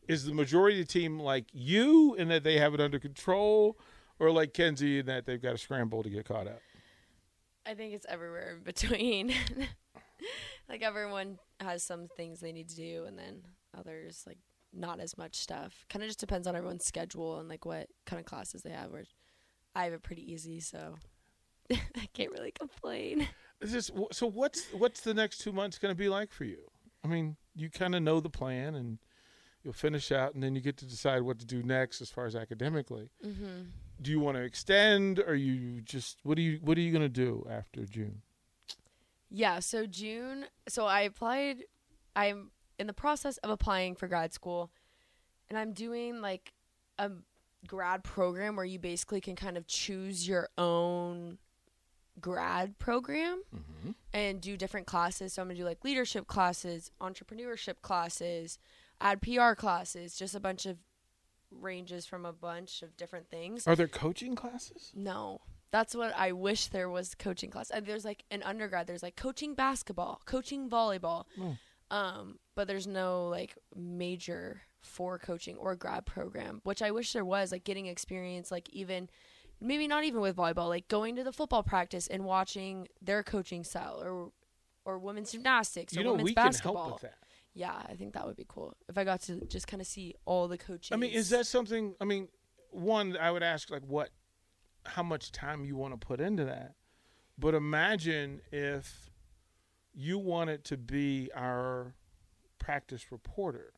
is 0.08 0.26
the 0.26 0.34
majority 0.34 0.82
of 0.82 0.88
the 0.88 0.92
team 0.92 1.20
like 1.20 1.46
you 1.54 2.16
in 2.16 2.28
that 2.30 2.44
they 2.44 2.58
have 2.58 2.74
it 2.74 2.82
under 2.82 2.98
control, 2.98 3.78
or 4.18 4.32
like 4.32 4.52
Kenzie 4.52 4.98
in 4.98 5.06
that 5.06 5.28
they've 5.28 5.42
got 5.42 5.52
to 5.52 5.58
scramble 5.60 6.02
to 6.02 6.10
get 6.10 6.26
caught 6.26 6.48
up? 6.48 6.60
I 7.68 7.76
think 7.76 7.94
it's 7.94 8.08
everywhere 8.10 8.56
in 8.58 8.64
between. 8.64 9.32
like 10.68 10.82
everyone 10.82 11.38
has 11.60 11.84
some 11.84 12.08
things 12.18 12.40
they 12.40 12.52
need 12.52 12.70
to 12.70 12.76
do, 12.76 13.06
and 13.06 13.18
then 13.18 13.44
others 13.78 14.24
like 14.26 14.40
not 14.74 15.00
as 15.00 15.20
much 15.20 15.36
stuff. 15.36 15.86
Kind 15.88 16.02
of 16.02 16.10
just 16.10 16.20
depends 16.20 16.48
on 16.48 16.56
everyone's 16.56 16.84
schedule 16.84 17.40
and 17.40 17.48
like 17.48 17.64
what 17.64 17.90
kind 18.08 18.20
of 18.20 18.26
classes 18.26 18.64
they 18.64 18.72
have. 18.72 18.90
Where 18.90 19.06
I 19.76 19.84
have 19.84 19.94
it 19.94 20.02
pretty 20.02 20.34
easy, 20.34 20.62
so 20.62 20.96
I 21.72 22.08
can't 22.12 22.32
really 22.32 22.52
complain. 22.52 23.28
So? 23.66 24.28
What's 24.28 24.66
what's 24.74 25.02
the 25.02 25.14
next 25.14 25.40
two 25.40 25.52
months 25.52 25.78
going 25.78 25.94
to 25.94 25.98
be 25.98 26.10
like 26.10 26.32
for 26.32 26.46
you? 26.46 26.60
I 27.04 27.08
mean, 27.08 27.38
you 27.56 27.70
kind 27.70 27.96
of 27.96 28.02
know 28.02 28.20
the 28.20 28.30
plan, 28.30 28.76
and 28.76 28.98
you'll 29.64 29.74
finish 29.74 30.12
out, 30.12 30.34
and 30.34 30.44
then 30.44 30.56
you 30.56 30.62
get 30.62 30.78
to 30.78 30.86
decide 30.86 31.22
what 31.22 31.40
to 31.40 31.46
do 31.46 31.64
next 31.64 32.02
as 32.02 32.10
far 32.10 32.26
as 32.26 32.36
academically. 32.36 33.10
Mm-hmm. 33.26 33.64
Do 34.02 34.12
you 34.12 34.20
want 34.20 34.38
to 34.38 34.44
extend, 34.44 35.20
or 35.20 35.36
you 35.36 35.82
just 35.82 36.20
what 36.24 36.38
are 36.38 36.42
you 36.42 36.60
what 36.62 36.78
are 36.78 36.82
you 36.82 36.92
going 36.92 37.04
to 37.04 37.10
do 37.10 37.46
after 37.50 37.86
June? 37.86 38.22
Yeah, 39.30 39.60
so 39.60 39.88
June, 39.88 40.46
so 40.68 40.86
I 40.86 41.02
applied 41.02 41.64
I'm 42.16 42.52
in 42.78 42.88
the 42.88 42.94
process 42.94 43.38
of 43.38 43.50
applying 43.50 43.96
for 43.96 44.08
grad 44.08 44.34
school 44.34 44.72
and 45.50 45.58
I'm 45.58 45.74
doing 45.74 46.22
like 46.22 46.54
a 46.98 47.12
grad 47.68 48.04
program 48.04 48.56
where 48.56 48.66
you 48.66 48.80
basically 48.80 49.22
can 49.22 49.36
kind 49.36 49.58
of 49.58 49.68
choose 49.68 50.28
your 50.28 50.50
own 50.58 51.38
grad 52.22 52.78
program 52.80 53.42
Mm-hmm. 53.56 53.92
and 54.14 54.40
do 54.42 54.56
different 54.58 54.88
classes. 54.88 55.34
So 55.34 55.42
I'm 55.42 55.50
to 55.50 55.56
do 55.56 55.64
like 55.66 55.84
leadership 55.84 56.28
classes, 56.28 56.92
entrepreneurship 57.02 57.82
classes, 57.82 58.58
add 59.02 59.22
PR 59.22 59.54
classes, 59.54 60.16
just 60.16 60.36
a 60.36 60.40
bunch 60.40 60.66
of 60.66 60.78
ranges 61.52 62.06
from 62.06 62.26
a 62.26 62.34
bunch 62.34 62.82
of 62.82 62.96
different 62.98 63.30
things. 63.30 63.68
Are 63.68 63.76
there 63.76 63.88
coaching 63.88 64.36
classes? 64.36 64.92
No. 64.96 65.42
That's 65.72 65.96
what 65.96 66.14
I 66.16 66.32
wish 66.34 66.68
there 66.68 66.90
was 66.90 67.16
coaching 67.16 67.50
class. 67.50 67.72
Uh, 67.72 67.80
There's 67.80 68.06
like 68.06 68.24
an 68.30 68.44
undergrad, 68.44 68.86
there's 68.86 69.02
like 69.04 69.16
coaching 69.16 69.56
basketball, 69.56 70.22
coaching 70.26 70.70
volleyball. 70.70 71.26
Oh. 71.42 71.58
Um, 71.90 72.38
but 72.56 72.68
there's 72.68 72.88
no 72.88 73.28
like 73.28 73.58
major 73.76 74.62
for 74.82 75.18
coaching 75.18 75.58
or 75.58 75.76
grad 75.76 76.06
program, 76.06 76.62
which 76.64 76.82
I 76.82 76.92
wish 76.92 77.14
there 77.14 77.26
was, 77.26 77.52
like 77.52 77.64
getting 77.64 77.88
experience 77.88 78.52
like 78.52 78.70
even 78.70 79.10
maybe 79.64 79.88
not 79.88 80.04
even 80.04 80.22
with 80.22 80.36
volleyball, 80.36 80.70
like 80.70 80.88
going 80.88 81.16
to 81.16 81.24
the 81.24 81.32
football 81.32 81.64
practice 81.64 82.08
and 82.08 82.26
watching 82.26 82.88
their 83.02 83.24
coaching 83.24 83.64
style 83.64 84.02
or 84.04 84.32
or 84.86 85.00
women's 85.00 85.32
gymnastics 85.32 85.96
or 85.96 86.00
you 86.00 86.04
know, 86.04 86.12
women's 86.14 86.34
basketball. 86.34 86.74
can 86.74 86.84
help 86.84 87.02
with 87.02 87.12
that. 87.12 87.18
Yeah, 87.54 87.74
I 87.88 87.94
think 87.94 88.14
that 88.14 88.26
would 88.26 88.36
be 88.36 88.46
cool. 88.48 88.76
If 88.90 88.98
I 88.98 89.04
got 89.04 89.22
to 89.24 89.40
just 89.46 89.68
kind 89.68 89.80
of 89.80 89.88
see 89.88 90.16
all 90.26 90.48
the 90.48 90.58
coaches. 90.58 90.92
I 90.92 90.98
mean, 90.98 91.12
is 91.12 91.30
that 91.30 91.46
something? 91.46 91.96
I 92.02 92.06
mean, 92.06 92.28
one, 92.72 93.16
I 93.16 93.32
would 93.32 93.44
ask 93.44 93.70
like 93.70 93.84
what, 93.84 94.10
how 94.86 95.04
much 95.04 95.32
time 95.32 95.64
you 95.64 95.78
want 95.78 96.00
to 96.00 96.06
put 96.06 96.20
into 96.20 96.46
that. 96.46 96.74
But 97.38 97.54
imagine 97.54 98.42
if 98.52 99.12
you 99.94 100.18
wanted 100.18 100.64
to 100.66 100.78
be 100.78 101.30
our 101.36 101.96
practice 102.60 103.12
reporter. 103.12 103.74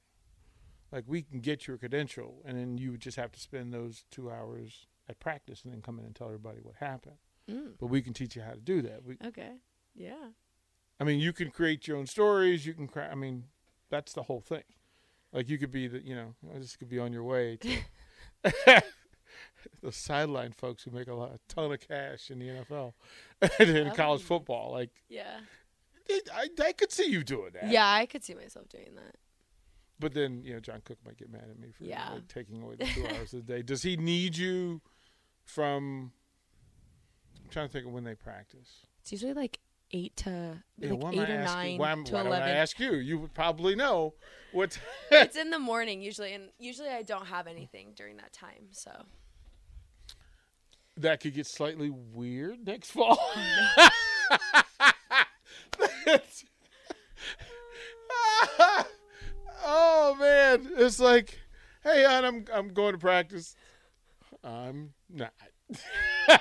Like 0.92 1.04
we 1.08 1.24
can 1.24 1.42
get 1.42 1.68
your 1.68 1.78
credential, 1.78 2.42
and 2.46 2.58
then 2.58 2.78
you 2.78 2.92
would 2.92 3.02
just 3.02 3.18
have 3.18 3.32
to 3.34 3.40
spend 3.40 3.74
those 3.74 4.06
two 4.12 4.32
hours 4.32 4.88
at 5.10 5.20
practice, 5.20 5.64
and 5.64 5.72
then 5.74 5.82
come 5.82 6.00
in 6.00 6.06
and 6.06 6.16
tell 6.16 6.28
everybody 6.28 6.60
what 6.62 6.76
happened. 6.76 7.18
Mm, 7.50 7.74
But 7.80 7.88
we 7.88 8.02
can 8.02 8.14
teach 8.14 8.36
you 8.36 8.42
how 8.42 8.52
to 8.52 8.60
do 8.60 8.82
that. 8.82 9.04
We, 9.04 9.18
okay. 9.26 9.52
Yeah. 9.96 10.30
I 11.00 11.04
mean, 11.04 11.20
you 11.20 11.32
can 11.34 11.52
create 11.52 11.88
your 11.88 11.98
own 11.98 12.08
stories. 12.08 12.66
You 12.66 12.74
can, 12.74 12.88
cra- 12.88 13.10
I 13.12 13.16
mean, 13.16 13.46
that's 13.90 14.14
the 14.14 14.24
whole 14.24 14.42
thing. 14.42 14.64
Like 15.32 15.50
you 15.50 15.58
could 15.58 15.72
be 15.72 15.88
the, 15.88 16.04
you 16.04 16.16
know, 16.16 16.34
this 16.56 16.76
could 16.76 16.90
be 16.90 16.98
on 17.00 17.12
your 17.14 17.24
way 17.24 17.58
to 17.58 17.78
those 19.82 19.96
sideline 19.96 20.54
folks 20.54 20.84
who 20.84 20.92
make 20.92 21.08
a 21.08 21.14
lot, 21.14 21.32
a 21.34 21.40
ton 21.54 21.72
of 21.72 21.80
cash 21.80 22.30
in 22.32 22.40
the 22.40 22.48
NFL 22.48 22.94
and 23.60 23.70
in 23.70 23.92
college 23.92 24.22
Oh. 24.22 24.26
football. 24.26 24.72
Like, 24.72 24.92
Yeah. 25.10 25.40
it, 26.08 26.30
I, 26.34 26.48
I 26.64 26.72
could 26.74 26.92
see 26.92 27.10
you 27.10 27.24
doing 27.24 27.52
that. 27.54 27.70
Yeah, 27.70 27.88
I 27.88 28.06
could 28.06 28.24
see 28.24 28.34
myself 28.36 28.70
doing 28.70 28.96
that. 28.96 29.16
But 30.00 30.14
then, 30.14 30.42
you 30.44 30.54
know, 30.54 30.60
John 30.60 30.82
Cook 30.84 30.98
might 31.06 31.18
get 31.18 31.32
mad 31.32 31.46
at 31.50 31.58
me 31.60 31.72
for 31.72 31.84
Yeah. 31.84 32.12
like, 32.14 32.28
taking 32.28 32.62
away 32.62 32.76
the 32.76 32.86
two 32.86 33.06
hours 33.08 33.34
a 33.34 33.42
day. 33.42 33.62
Does 33.62 33.82
he 33.84 33.98
need 33.98 34.38
you 34.38 34.82
from? 35.46 36.12
I'm 37.44 37.50
trying 37.50 37.68
to 37.68 37.74
think 37.74 37.86
of 37.86 37.94
when 37.94 38.04
they 38.04 38.16
practice. 38.16 38.86
It's 39.02 39.12
usually 39.12 39.34
like 39.34 39.60
eight 39.92 40.16
to 40.18 40.62
Yeah, 40.78 40.94
like 40.94 41.16
eight 41.16 41.30
or 41.30 41.44
nine 41.44 41.78
Why, 41.78 41.94
to 41.94 42.14
why 42.14 42.24
don't 42.24 42.34
I 42.34 42.50
ask 42.50 42.80
you? 42.80 42.96
You 42.96 43.20
would 43.20 43.34
probably 43.34 43.76
know 43.76 44.14
what. 44.52 44.78
it's 45.12 45.36
in 45.38 45.50
the 45.52 45.60
morning 45.60 46.02
usually, 46.02 46.34
and 46.34 46.50
usually 46.60 46.90
I 46.90 47.04
don't 47.04 47.28
have 47.28 47.48
anything 47.48 47.94
during 47.96 48.18
that 48.18 48.34
time. 48.34 48.68
So 48.72 48.92
that 50.98 51.20
could 51.22 51.34
get 51.34 51.48
slightly 51.48 51.90
weird 51.90 52.66
next 52.66 52.92
fall. 52.92 53.20
oh 59.66 60.16
man, 60.20 60.70
it's 60.78 61.00
like, 61.00 61.40
hey, 61.84 62.04
hon, 62.04 62.26
I'm 62.26 62.46
I'm 62.54 62.70
going 62.70 62.94
to 62.94 62.98
practice. 62.98 63.56
I'm 64.46 64.94
not. 65.10 65.34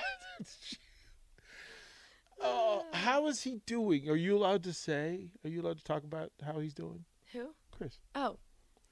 oh, 2.41 2.85
how 2.93 3.27
is 3.27 3.41
he 3.41 3.61
doing? 3.65 4.07
Are 4.09 4.15
you 4.15 4.37
allowed 4.37 4.63
to 4.63 4.73
say? 4.73 5.31
Are 5.43 5.49
you 5.49 5.61
allowed 5.61 5.77
to 5.79 5.83
talk 5.83 6.03
about 6.03 6.31
how 6.45 6.59
he's 6.59 6.73
doing, 6.73 7.05
who? 7.33 7.47
Chris? 7.71 7.97
Oh, 8.13 8.37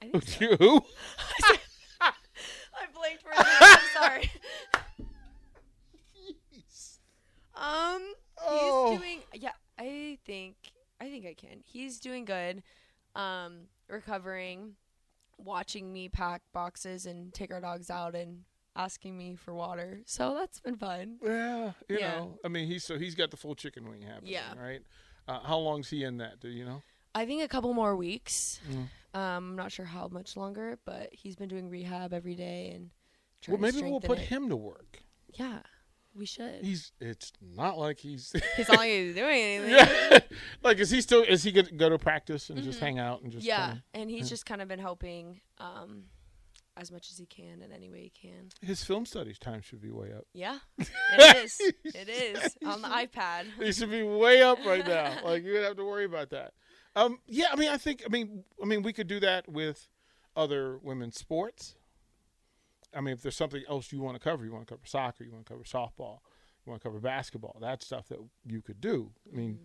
I 0.02 0.08
think 0.10 0.24
so. 0.28 0.46
You? 0.46 0.82
I 2.02 2.86
blinked 2.94 3.22
for 3.24 3.30
a 3.32 3.36
second. 3.36 3.58
I'm 3.62 3.80
sorry. 4.02 4.32
Um, 7.56 8.02
he's 8.02 8.16
Oh. 8.50 8.98
doing. 8.98 9.20
Yeah, 9.34 9.52
I 9.78 10.18
think. 10.26 10.56
I 11.00 11.06
think 11.06 11.26
I 11.28 11.36
can. 11.36 11.62
He's 11.64 12.00
doing 12.00 12.26
good. 12.26 12.64
Um, 13.16 13.68
recovering, 13.88 14.74
watching 15.38 15.94
me 15.94 16.10
pack 16.10 16.42
boxes 16.52 17.06
and 17.06 17.32
take 17.32 17.52
our 17.54 17.62
dogs 17.62 17.92
out 17.92 18.16
and 18.16 18.40
asking 18.76 19.18
me 19.18 19.36
for 19.36 19.54
water. 19.54 20.02
So 20.06 20.36
that's 20.36 20.60
been 20.60 20.76
fun. 20.78 21.18
Yeah, 21.24 21.74
you 21.90 22.00
Yeah. 22.00 22.12
know. 22.20 22.40
I 22.44 22.48
mean, 22.48 22.68
he's 22.68 22.84
so 22.84 22.98
he's 22.98 23.16
got 23.16 23.32
the 23.32 23.38
full 23.38 23.56
chicken 23.56 23.88
wing 23.90 24.02
happening, 24.02 24.34
Yeah. 24.34 24.54
right? 24.58 24.82
Uh, 25.28 25.40
how 25.42 25.58
long's 25.58 25.90
he 25.90 26.04
in 26.04 26.18
that? 26.18 26.40
Do 26.40 26.50
you 26.50 26.66
know? 26.66 26.82
I 27.16 27.26
think 27.26 27.44
a 27.44 27.48
couple 27.48 27.74
more 27.74 27.96
weeks. 27.96 28.60
Mm. 28.70 28.76
Um, 28.76 28.90
I'm 29.52 29.56
not 29.56 29.72
sure 29.72 29.86
how 29.86 30.08
much 30.08 30.36
longer, 30.36 30.80
but 30.86 31.10
he's 31.14 31.36
been 31.36 31.48
doing 31.50 31.70
rehab 31.70 32.14
every 32.14 32.36
day 32.36 32.72
and. 32.76 32.90
Trying 33.42 33.60
Well, 33.60 33.72
maybe 33.72 33.84
we'll 33.90 34.00
put 34.02 34.20
it. 34.20 34.26
him 34.30 34.48
to 34.50 34.56
work. 34.56 35.04
Yeah, 35.34 35.60
we 36.16 36.26
should. 36.26 36.64
He's. 36.64 36.92
It's 37.02 37.32
not 37.42 37.78
like 37.78 38.00
he's. 38.00 38.32
He's 38.56 38.68
not 38.70 38.78
like 38.78 38.90
he's 38.90 39.16
doing 39.16 39.38
anything. 39.42 39.70
yeah. 39.72 40.20
like, 40.64 40.78
is 40.80 40.90
he 40.90 41.02
still? 41.02 41.24
Is 41.24 41.44
he 41.44 41.52
going 41.52 41.66
to 41.68 41.74
go 41.76 41.90
to 41.90 42.00
practice 42.00 42.50
and 42.50 42.64
just 42.64 42.80
Mhm. 42.80 42.84
hang 42.84 43.00
out 43.00 43.22
and 43.22 43.32
just? 43.34 43.46
yeah, 43.46 43.68
kinda- 43.68 43.84
and 43.96 44.10
he's 44.10 44.22
yeah. 44.22 44.30
just 44.30 44.46
kind 44.46 44.62
of 44.62 44.68
been 44.70 44.80
helping 44.80 45.42
um, 45.58 46.06
as 46.76 46.92
much 46.92 47.10
as 47.12 47.18
he 47.18 47.26
can 47.26 47.62
in 47.62 47.72
any 47.72 47.90
way 47.90 48.02
he 48.02 48.10
can. 48.10 48.50
his 48.62 48.84
film 48.84 49.06
studies 49.06 49.38
time 49.38 49.62
should 49.62 49.82
be 49.82 49.92
way 49.92 50.12
up. 50.12 50.26
Yeah, 50.34 50.58
it 50.78 51.38
is. 51.44 51.60
It 51.84 52.10
is 52.10 52.58
on 52.66 52.82
the 52.82 52.88
iPad. 52.88 53.46
He 53.60 53.72
should 53.72 53.92
be 53.92 54.04
way 54.04 54.42
up 54.42 54.60
right 54.66 54.86
now. 54.86 55.18
Like 55.24 55.44
you 55.44 55.54
would 55.54 55.64
have 55.64 55.78
to 55.78 55.86
worry 55.86 56.06
about 56.06 56.30
that. 56.32 56.54
Um. 56.96 57.20
Yeah. 57.28 57.48
I 57.52 57.56
mean, 57.56 57.70
I 57.70 57.78
think. 57.78 58.04
I 58.06 58.10
mean. 58.10 58.44
I 58.62 58.66
mean, 58.66 58.82
we 58.82 58.94
could 58.94 59.08
do 59.08 59.20
that 59.20 59.48
with 59.50 59.88
other 60.36 60.78
women's 60.80 61.18
sports. 61.20 61.76
I 62.96 63.02
mean, 63.02 63.14
if 63.14 63.22
there's 63.22 63.36
something 63.38 63.64
else 63.70 63.92
you 63.92 64.02
want 64.02 64.16
to 64.16 64.24
cover, 64.24 64.46
you 64.46 64.52
want 64.52 64.68
to 64.68 64.74
cover 64.74 64.86
soccer, 64.86 65.24
you 65.24 65.32
want 65.32 65.46
to 65.46 65.52
cover 65.52 65.64
softball, 65.64 66.20
you 66.66 66.70
want 66.72 66.82
to 66.82 66.88
cover 66.88 67.00
basketball. 67.00 67.58
That's 67.60 67.86
stuff 67.86 68.08
that 68.10 68.20
you 68.46 68.62
could 68.62 68.80
do. 68.80 69.12
I 69.32 69.36
mean, 69.36 69.60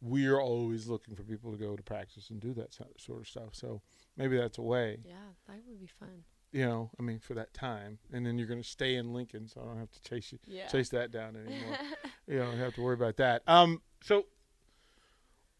we're 0.00 0.40
always 0.40 0.86
looking 0.86 1.16
for 1.16 1.22
people 1.24 1.50
to 1.50 1.56
go 1.58 1.74
to 1.74 1.82
practice 1.82 2.30
and 2.30 2.40
do 2.40 2.54
that 2.54 2.74
sort 2.96 3.20
of 3.20 3.26
stuff. 3.26 3.50
So 3.52 3.82
maybe 4.16 4.36
that's 4.36 4.58
a 4.58 4.62
way. 4.62 5.00
Yeah, 5.04 5.14
that 5.48 5.56
would 5.66 5.80
be 5.80 5.90
fun. 5.98 6.22
You 6.52 6.64
know, 6.64 6.90
I 6.98 7.02
mean, 7.02 7.18
for 7.18 7.34
that 7.34 7.52
time, 7.52 7.98
and 8.12 8.24
then 8.24 8.38
you're 8.38 8.46
going 8.46 8.62
to 8.62 8.68
stay 8.68 8.94
in 8.96 9.12
Lincoln, 9.12 9.48
so 9.48 9.60
I 9.60 9.64
don't 9.66 9.78
have 9.78 9.90
to 9.90 10.02
chase 10.02 10.32
you 10.32 10.38
Yeah. 10.46 10.66
chase 10.68 10.88
that 10.90 11.10
down 11.10 11.36
anymore. 11.36 11.76
you 12.26 12.38
don't 12.38 12.56
have 12.56 12.74
to 12.76 12.82
worry 12.82 12.94
about 12.94 13.16
that. 13.18 13.42
Um, 13.46 13.82
so 14.02 14.24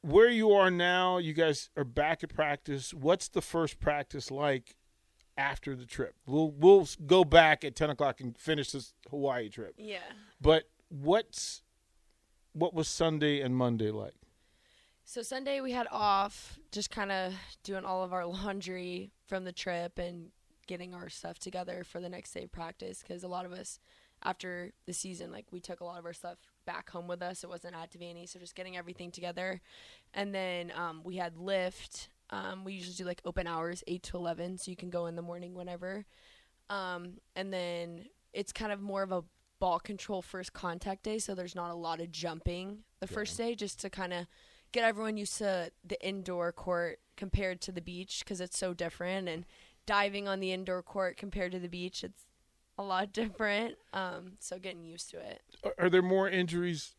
where 0.00 0.28
you 0.30 0.52
are 0.52 0.71
now, 0.71 1.18
you 1.18 1.33
guys 1.35 1.71
are 1.76 1.85
back 1.85 2.23
at 2.25 2.33
practice. 2.35 2.95
What's 2.95 3.28
the 3.28 3.42
first 3.42 3.80
practice 3.80 4.30
like 4.30 4.76
after 5.37 5.75
the 5.76 5.85
trip? 5.87 6.14
We'll 6.26 6.50
we'll 6.52 6.88
go 7.07 7.25
back 7.25 7.64
at 7.64 7.76
ten 7.76 7.90
o'clock 7.90 8.21
and 8.21 8.37
finish 8.38 8.71
this 8.73 8.95
Hawaii 9.11 9.49
trip. 9.50 9.75
yeah. 9.76 9.99
But 10.40 10.64
what's 10.88 11.62
what 12.52 12.73
was 12.75 12.88
Sunday 12.88 13.40
and 13.40 13.54
Monday 13.57 13.90
like? 13.90 14.14
So 15.04 15.23
Sunday 15.23 15.61
we 15.61 15.73
had 15.73 15.87
off, 15.90 16.59
just 16.73 16.90
kind 16.90 17.11
of 17.11 17.35
doing 17.62 17.85
all 17.85 18.02
of 18.04 18.12
our 18.12 18.25
laundry 18.26 19.11
from 19.26 19.45
the 19.45 19.52
trip 19.52 19.99
and 19.99 20.30
getting 20.68 20.94
our 20.94 21.08
stuff 21.08 21.40
together 21.40 21.82
for 21.82 22.00
the 22.00 22.08
next 22.08 22.32
day 22.32 22.44
of 22.44 22.52
practice 22.52 23.02
because 23.02 23.25
a 23.25 23.28
lot 23.28 23.44
of 23.44 23.52
us 23.52 23.80
after 24.22 24.72
the 24.87 24.92
season 24.92 25.30
like 25.30 25.46
we 25.50 25.60
took 25.60 25.80
a 25.80 25.84
lot 25.84 25.98
of 25.98 26.04
our 26.04 26.12
stuff 26.12 26.38
back 26.64 26.90
home 26.90 27.08
with 27.08 27.22
us. 27.22 27.42
It 27.42 27.50
wasn't 27.50 27.75
at 27.75 27.90
Devaney 27.90 28.28
so 28.28 28.38
just 28.38 28.54
getting 28.54 28.76
everything 28.76 29.10
together. 29.10 29.60
And 30.14 30.32
then 30.32 30.72
um, 30.76 31.00
we 31.02 31.16
had 31.16 31.37
lift 31.37 32.10
um, 32.30 32.62
we 32.62 32.75
usually 32.75 32.94
do 32.94 33.04
like 33.04 33.22
open 33.25 33.46
hours 33.46 33.82
8 33.88 34.02
to 34.04 34.16
11 34.18 34.58
so 34.58 34.70
you 34.70 34.76
can 34.76 34.90
go 34.90 35.06
in 35.06 35.16
the 35.16 35.22
morning 35.22 35.54
whenever. 35.54 36.04
Um, 36.68 37.14
and 37.34 37.52
then 37.52 38.06
it's 38.32 38.52
kind 38.52 38.70
of 38.70 38.80
more 38.80 39.02
of 39.02 39.12
a 39.12 39.25
ball 39.58 39.80
control 39.80 40.22
first 40.22 40.52
contact 40.52 41.02
day 41.02 41.18
so 41.18 41.34
there's 41.34 41.56
not 41.56 41.70
a 41.70 41.75
lot 41.75 42.00
of 42.00 42.12
jumping 42.12 42.78
the 43.00 43.08
first 43.08 43.37
day 43.37 43.56
just 43.56 43.80
to 43.80 43.90
kind 43.90 44.12
of 44.12 44.26
get 44.70 44.84
everyone 44.84 45.16
used 45.16 45.38
to 45.38 45.72
the 45.84 46.06
indoor 46.06 46.52
court 46.52 47.00
compared 47.16 47.60
to 47.60 47.72
the 47.72 47.80
beach 47.80 48.20
because 48.20 48.40
it's 48.40 48.56
so 48.56 48.72
different 48.72 49.28
and 49.28 49.44
diving 49.88 50.28
on 50.28 50.38
the 50.40 50.52
indoor 50.52 50.83
court 50.83 51.16
compared 51.16 51.50
to 51.50 51.59
the 51.59 51.68
beach 51.68 52.04
it's 52.04 52.25
a 52.78 52.83
lot 52.83 53.11
different 53.23 53.75
um, 53.95 54.33
so 54.38 54.59
getting 54.59 54.85
used 54.85 55.11
to 55.11 55.16
it 55.18 55.40
Are, 55.78 55.88
there 55.88 56.02
more 56.02 56.28
injuries 56.28 56.95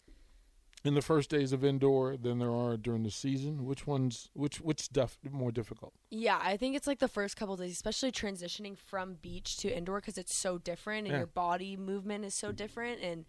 in 0.84 0.96
the 0.96 1.02
first 1.02 1.30
days 1.30 1.52
of 1.54 1.64
indoor 1.64 2.18
than 2.18 2.40
there 2.40 2.52
are 2.52 2.78
during 2.78 3.04
the 3.04 3.12
season? 3.12 3.66
Which 3.66 3.86
ones? 3.86 4.30
Which 4.34 4.62
which 4.62 4.80
stuff 4.82 5.18
more 5.30 5.52
difficult? 5.52 5.94
yeah 6.10 6.40
i 6.42 6.58
think 6.58 6.76
it's 6.76 6.88
like 6.88 7.00
the 7.00 7.08
first 7.08 7.38
couple 7.38 7.56
days 7.56 7.72
especially 7.72 8.12
transitioning 8.12 8.76
from 8.78 9.16
beach 9.22 9.58
to 9.58 9.70
indoor 9.70 10.00
because 10.00 10.18
it's 10.18 10.34
so 10.34 10.58
different 10.58 11.06
and 11.06 11.14
Yeah. 11.14 11.18
your 11.20 11.28
body 11.28 11.78
movement 11.78 12.26
is 12.26 12.34
so 12.34 12.52
different 12.52 13.02
and 13.02 13.26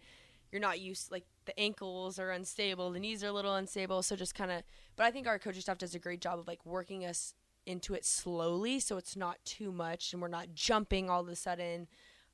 you're 0.51 0.61
not 0.61 0.79
used 0.79 1.11
like 1.11 1.25
the 1.45 1.57
ankles 1.59 2.17
are 2.19 2.31
unstable 2.31 2.91
the 2.91 2.99
knees 2.99 3.23
are 3.23 3.27
a 3.27 3.31
little 3.31 3.55
unstable 3.55 4.01
so 4.01 4.15
just 4.15 4.33
kind 4.35 4.51
of 4.51 4.63
but 4.95 5.05
i 5.05 5.11
think 5.11 5.27
our 5.27 5.37
coaching 5.39 5.61
staff 5.61 5.77
does 5.77 5.93
a 5.95 5.99
great 5.99 6.19
job 6.21 6.39
of 6.39 6.47
like 6.47 6.65
working 6.65 7.05
us 7.05 7.35
into 7.65 7.93
it 7.93 8.03
slowly 8.05 8.79
so 8.79 8.97
it's 8.97 9.15
not 9.15 9.37
too 9.45 9.71
much 9.71 10.13
and 10.13 10.21
we're 10.21 10.27
not 10.27 10.47
jumping 10.53 11.09
all 11.09 11.21
of 11.21 11.27
a 11.27 11.35
sudden 11.35 11.87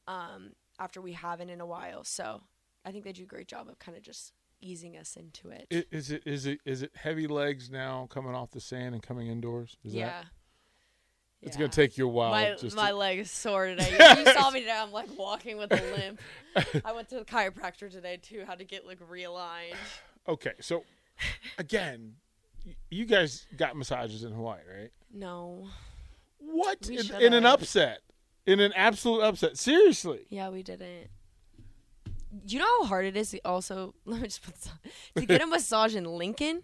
um, 0.08 0.52
after 0.80 1.02
we 1.02 1.14
haven't 1.14 1.50
in 1.50 1.60
a 1.62 1.66
while 1.66 2.04
so 2.04 2.42
i 2.86 2.92
think 2.92 3.04
they 3.04 3.12
do 3.12 3.24
a 3.24 3.28
great 3.28 3.48
job 3.48 3.68
of 3.68 3.78
kind 3.80 3.98
of 3.98 4.04
just 4.04 4.32
easing 4.62 4.96
us 4.98 5.16
into 5.18 5.50
it 5.50 5.68
I- 5.72 5.86
Is 5.96 6.10
it 6.12 6.24
is 6.26 6.46
it 6.46 6.60
is 6.66 6.82
it 6.82 6.92
heavy 6.96 7.28
legs 7.28 7.70
now 7.70 8.08
coming 8.10 8.34
off 8.34 8.52
the 8.52 8.62
sand 8.62 8.96
and 8.96 9.04
coming 9.04 9.28
indoors? 9.28 9.76
Is 9.84 9.94
yeah 9.94 10.06
that 10.22 10.26
it's 11.44 11.56
Yeah. 11.56 11.60
gonna 11.62 11.72
take 11.72 11.98
you 12.00 12.06
a 12.08 12.12
while. 12.12 12.32
my 12.32 12.56
just 12.60 12.76
my 12.76 12.90
to, 12.90 12.96
leg 12.96 13.20
is 13.20 13.30
sore 13.30 13.68
today. 13.68 13.92
You 14.26 14.34
saw 14.34 14.50
me 14.50 14.62
today, 14.62 14.72
I'm 14.76 14.92
like 14.92 15.16
walking 15.16 15.58
with 15.58 15.72
a 15.72 15.76
limp. 15.96 16.20
I 16.84 16.92
went 16.94 17.10
to 17.10 17.16
the 17.20 17.26
chiropractor 17.26 17.92
today 17.92 18.18
too. 18.20 18.44
Had 18.48 18.58
to 18.58 18.66
get 18.66 18.88
like 18.88 18.98
realigned. 19.08 19.76
okay, 20.28 20.54
so 20.62 20.84
again, 21.60 22.16
y- 22.16 22.27
you 22.90 23.06
guys 23.06 23.46
got 23.56 23.76
massages 23.76 24.24
in 24.24 24.32
Hawaii, 24.32 24.60
right? 24.80 24.92
No. 25.14 25.68
What 26.40 26.90
in, 26.90 27.22
in 27.22 27.34
an 27.34 27.46
upset? 27.46 28.00
In 28.46 28.60
an 28.60 28.72
absolute 28.76 29.22
upset? 29.22 29.58
Seriously? 29.58 30.26
Yeah, 30.30 30.50
we 30.50 30.64
didn't. 30.64 31.10
You 32.46 32.60
know 32.60 32.84
how 32.84 32.88
hard 32.88 33.06
it 33.06 33.18
is 33.18 33.38
also 33.44 33.94
let 34.06 34.22
me 34.22 34.28
just 34.28 34.44
put 34.44 34.56
this 34.56 34.70
on, 34.70 35.22
to 35.22 35.26
get 35.26 35.42
a 35.42 35.48
massage 35.48 35.96
in 35.96 36.06
Lincoln? 36.06 36.64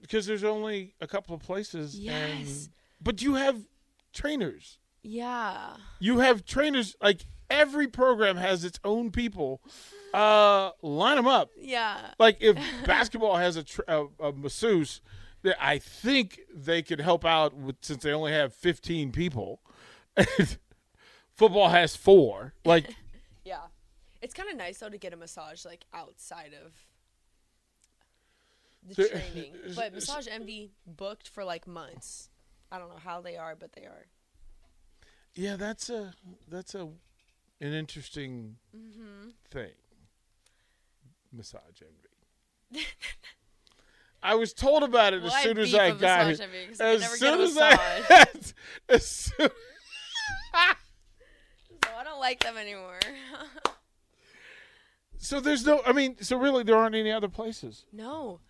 Because 0.00 0.26
there's 0.26 0.44
only 0.44 0.94
a 1.00 1.06
couple 1.06 1.34
of 1.34 1.42
places. 1.42 1.98
Yes. 1.98 2.16
And, 2.16 2.68
but 3.00 3.22
you 3.22 3.34
have 3.34 3.60
trainers. 4.12 4.78
Yeah. 5.02 5.76
You 6.00 6.18
have 6.18 6.44
trainers. 6.44 6.96
Like 7.00 7.20
every 7.50 7.86
program 7.88 8.36
has 8.36 8.64
its 8.64 8.78
own 8.84 9.10
people. 9.10 9.60
Uh, 10.14 10.70
line 10.82 11.16
them 11.16 11.26
up. 11.26 11.50
Yeah. 11.58 11.98
Like 12.18 12.38
if 12.40 12.56
basketball 12.86 13.36
has 13.36 13.56
a, 13.56 13.62
tr- 13.64 13.82
a, 13.88 14.06
a 14.20 14.32
masseuse, 14.32 15.00
that 15.42 15.56
I 15.64 15.78
think 15.78 16.40
they 16.52 16.82
could 16.82 17.00
help 17.00 17.24
out 17.24 17.54
with 17.54 17.76
since 17.82 18.02
they 18.02 18.12
only 18.12 18.32
have 18.32 18.52
15 18.54 19.12
people. 19.12 19.60
Football 21.36 21.68
has 21.68 21.94
four. 21.94 22.54
Like, 22.64 22.94
Yeah. 23.44 23.60
It's 24.20 24.34
kind 24.34 24.50
of 24.50 24.56
nice 24.56 24.78
though 24.78 24.88
to 24.88 24.98
get 24.98 25.12
a 25.12 25.16
massage 25.16 25.64
like 25.64 25.84
outside 25.94 26.50
of 26.64 26.72
the 28.96 29.08
training. 29.08 29.52
But 29.76 29.94
Massage 29.94 30.26
Envy 30.28 30.70
booked 30.86 31.28
for 31.28 31.44
like 31.44 31.66
months. 31.68 32.28
I 32.72 32.78
don't 32.78 32.88
know 32.88 32.98
how 33.02 33.20
they 33.20 33.36
are, 33.36 33.54
but 33.54 33.72
they 33.74 33.82
are. 33.82 34.06
yeah, 35.34 35.56
that's 35.56 35.88
a 35.88 36.14
that's 36.48 36.74
a 36.74 36.88
an 37.60 37.72
interesting 37.72 38.56
Mm-hmm. 38.76 39.30
thing. 39.50 39.72
Massage 41.32 41.82
envy. 42.72 42.84
I 44.22 44.34
was 44.34 44.52
told 44.52 44.82
about 44.82 45.12
it 45.14 45.22
Well, 45.22 45.32
as 45.32 45.42
soon 45.42 45.56
have 45.56 45.66
as 45.66 45.74
I 45.74 45.90
got 45.92 46.26
here. 46.26 46.36
Envy 46.42 46.82
I 46.82 46.94
As 46.94 47.18
soon 47.18 47.40
as 47.40 47.56
I, 47.58 48.24
as 48.88 49.06
soon, 49.06 49.50
So 51.82 51.90
I 51.96 52.04
don't 52.04 52.18
like 52.20 52.40
them 52.40 52.56
anymore. 52.56 52.98
so 55.18 55.40
there's 55.40 55.64
no. 55.66 55.80
I 55.86 55.92
mean, 55.92 56.16
so 56.20 56.36
really, 56.38 56.62
there 56.64 56.76
aren't 56.76 56.94
any 56.94 57.10
other 57.12 57.28
places. 57.28 57.84
no. 57.92 58.40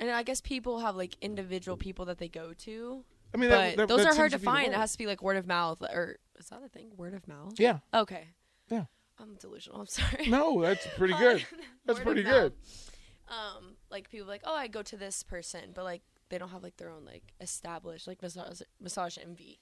And 0.00 0.12
I 0.12 0.22
guess 0.22 0.40
people 0.40 0.78
have 0.78 0.94
like 0.94 1.16
individual 1.20 1.76
people 1.76 2.04
that 2.04 2.18
they 2.18 2.28
go 2.28 2.52
to. 2.58 3.04
I 3.34 3.36
mean, 3.36 3.50
but 3.50 3.56
that, 3.56 3.76
that, 3.78 3.88
those 3.88 4.04
that 4.04 4.12
are 4.12 4.14
hard 4.14 4.30
seems 4.30 4.42
to 4.42 4.46
find. 4.46 4.72
It 4.72 4.76
has 4.76 4.92
to 4.92 4.98
be 4.98 5.06
like 5.06 5.20
word 5.22 5.36
of 5.36 5.44
mouth 5.44 5.82
or 5.82 6.18
is 6.38 6.46
that 6.50 6.62
a 6.64 6.68
thing? 6.68 6.90
Word 6.96 7.14
of 7.14 7.26
mouth? 7.26 7.54
Yeah. 7.58 7.78
Okay. 7.92 8.28
Yeah. 8.70 8.84
I'm 9.18 9.34
delusional. 9.34 9.80
I'm 9.80 9.86
sorry. 9.86 10.26
No, 10.28 10.62
that's 10.62 10.86
pretty 10.96 11.14
Uh, 11.14 11.18
good. 11.18 11.46
That's 11.86 12.00
pretty 12.00 12.22
good. 12.22 12.52
Um, 13.28 13.76
like 13.90 14.10
people 14.10 14.26
are 14.26 14.30
like, 14.30 14.42
oh, 14.44 14.54
I 14.54 14.68
go 14.68 14.82
to 14.82 14.96
this 14.96 15.22
person, 15.22 15.72
but 15.74 15.84
like 15.84 16.02
they 16.28 16.38
don't 16.38 16.50
have 16.50 16.62
like 16.62 16.76
their 16.76 16.90
own 16.90 17.04
like 17.04 17.22
established 17.40 18.06
like 18.06 18.20
massage 18.22 18.60
massage 18.80 19.16
envy, 19.18 19.58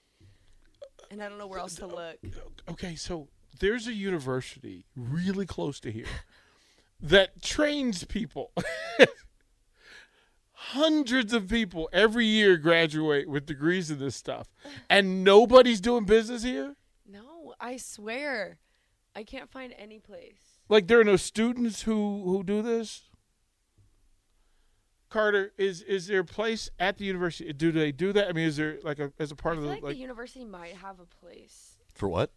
and 1.10 1.22
I 1.22 1.28
don't 1.28 1.38
know 1.38 1.46
where 1.46 1.60
else 1.60 1.76
to 1.76 1.86
look. 1.86 2.18
Okay, 2.68 2.96
so 2.96 3.28
there's 3.60 3.86
a 3.86 3.92
university 3.94 4.84
really 4.96 5.46
close 5.46 5.78
to 5.80 5.90
here 5.92 6.06
that 7.00 7.42
trains 7.42 8.02
people. 8.04 8.52
Hundreds 10.52 11.32
of 11.32 11.48
people 11.48 11.88
every 11.92 12.26
year 12.26 12.56
graduate 12.56 13.28
with 13.28 13.46
degrees 13.46 13.90
in 13.90 13.98
this 13.98 14.16
stuff, 14.16 14.48
and 14.90 15.22
nobody's 15.22 15.80
doing 15.80 16.04
business 16.04 16.42
here. 16.42 16.74
No, 17.08 17.54
I 17.60 17.76
swear, 17.76 18.58
I 19.16 19.24
can't 19.24 19.50
find 19.50 19.74
any 19.78 19.98
place. 19.98 20.60
Like 20.68 20.86
there 20.86 21.00
are 21.00 21.04
no 21.04 21.16
students 21.16 21.82
who 21.82 22.22
who 22.24 22.44
do 22.44 22.62
this. 22.62 23.04
Carter, 25.08 25.52
is 25.56 25.82
is 25.82 26.06
there 26.08 26.20
a 26.20 26.24
place 26.24 26.68
at 26.78 26.98
the 26.98 27.04
university? 27.04 27.52
Do 27.52 27.72
they 27.72 27.92
do 27.92 28.12
that? 28.12 28.28
I 28.28 28.32
mean, 28.32 28.46
is 28.46 28.56
there 28.56 28.78
like 28.82 28.98
a 28.98 29.12
as 29.18 29.32
a 29.32 29.36
part 29.36 29.54
feel 29.54 29.62
of 29.62 29.64
the 29.64 29.74
like, 29.74 29.82
like 29.82 29.94
the 29.94 30.00
university 30.00 30.44
might 30.44 30.74
have 30.74 31.00
a 31.00 31.06
place. 31.06 31.76
For 31.94 32.08
what? 32.08 32.30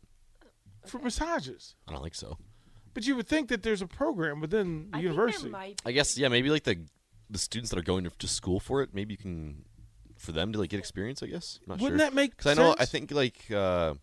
for 0.85 0.99
massages? 0.99 1.75
I 1.87 1.91
don't 1.91 2.01
think 2.01 2.15
so. 2.15 2.37
But 2.93 3.05
you 3.05 3.15
would 3.15 3.27
think 3.27 3.49
that 3.49 3.63
there's 3.63 3.81
a 3.81 3.87
program 3.87 4.39
within 4.39 4.89
the 4.91 4.97
I 4.97 5.01
university. 5.01 5.43
think 5.43 5.51
there 5.51 5.61
might. 5.61 5.81
I 5.85 5.91
guess 5.91 6.17
yeah, 6.17 6.27
maybe 6.27 6.49
like 6.49 6.63
the 6.63 6.79
the 7.29 7.37
students 7.37 7.69
that 7.69 7.77
are 7.77 7.83
going 7.83 8.03
to, 8.05 8.09
to 8.09 8.27
school 8.27 8.59
for 8.59 8.81
it, 8.81 8.89
maybe 8.93 9.13
you 9.13 9.17
can 9.17 9.65
for 10.17 10.31
them 10.31 10.51
to 10.53 10.59
like 10.59 10.69
get 10.69 10.79
experience. 10.79 11.21
I 11.21 11.27
guess. 11.27 11.59
I'm 11.63 11.71
not 11.71 11.81
Wouldn't 11.81 11.99
sure. 11.99 12.09
that 12.09 12.13
make 12.13 12.37
Because 12.37 12.57
I 12.57 12.61
know 12.61 12.75
I 12.77 12.85
think 12.85 13.11
like 13.11 13.51
uh, 13.51 13.95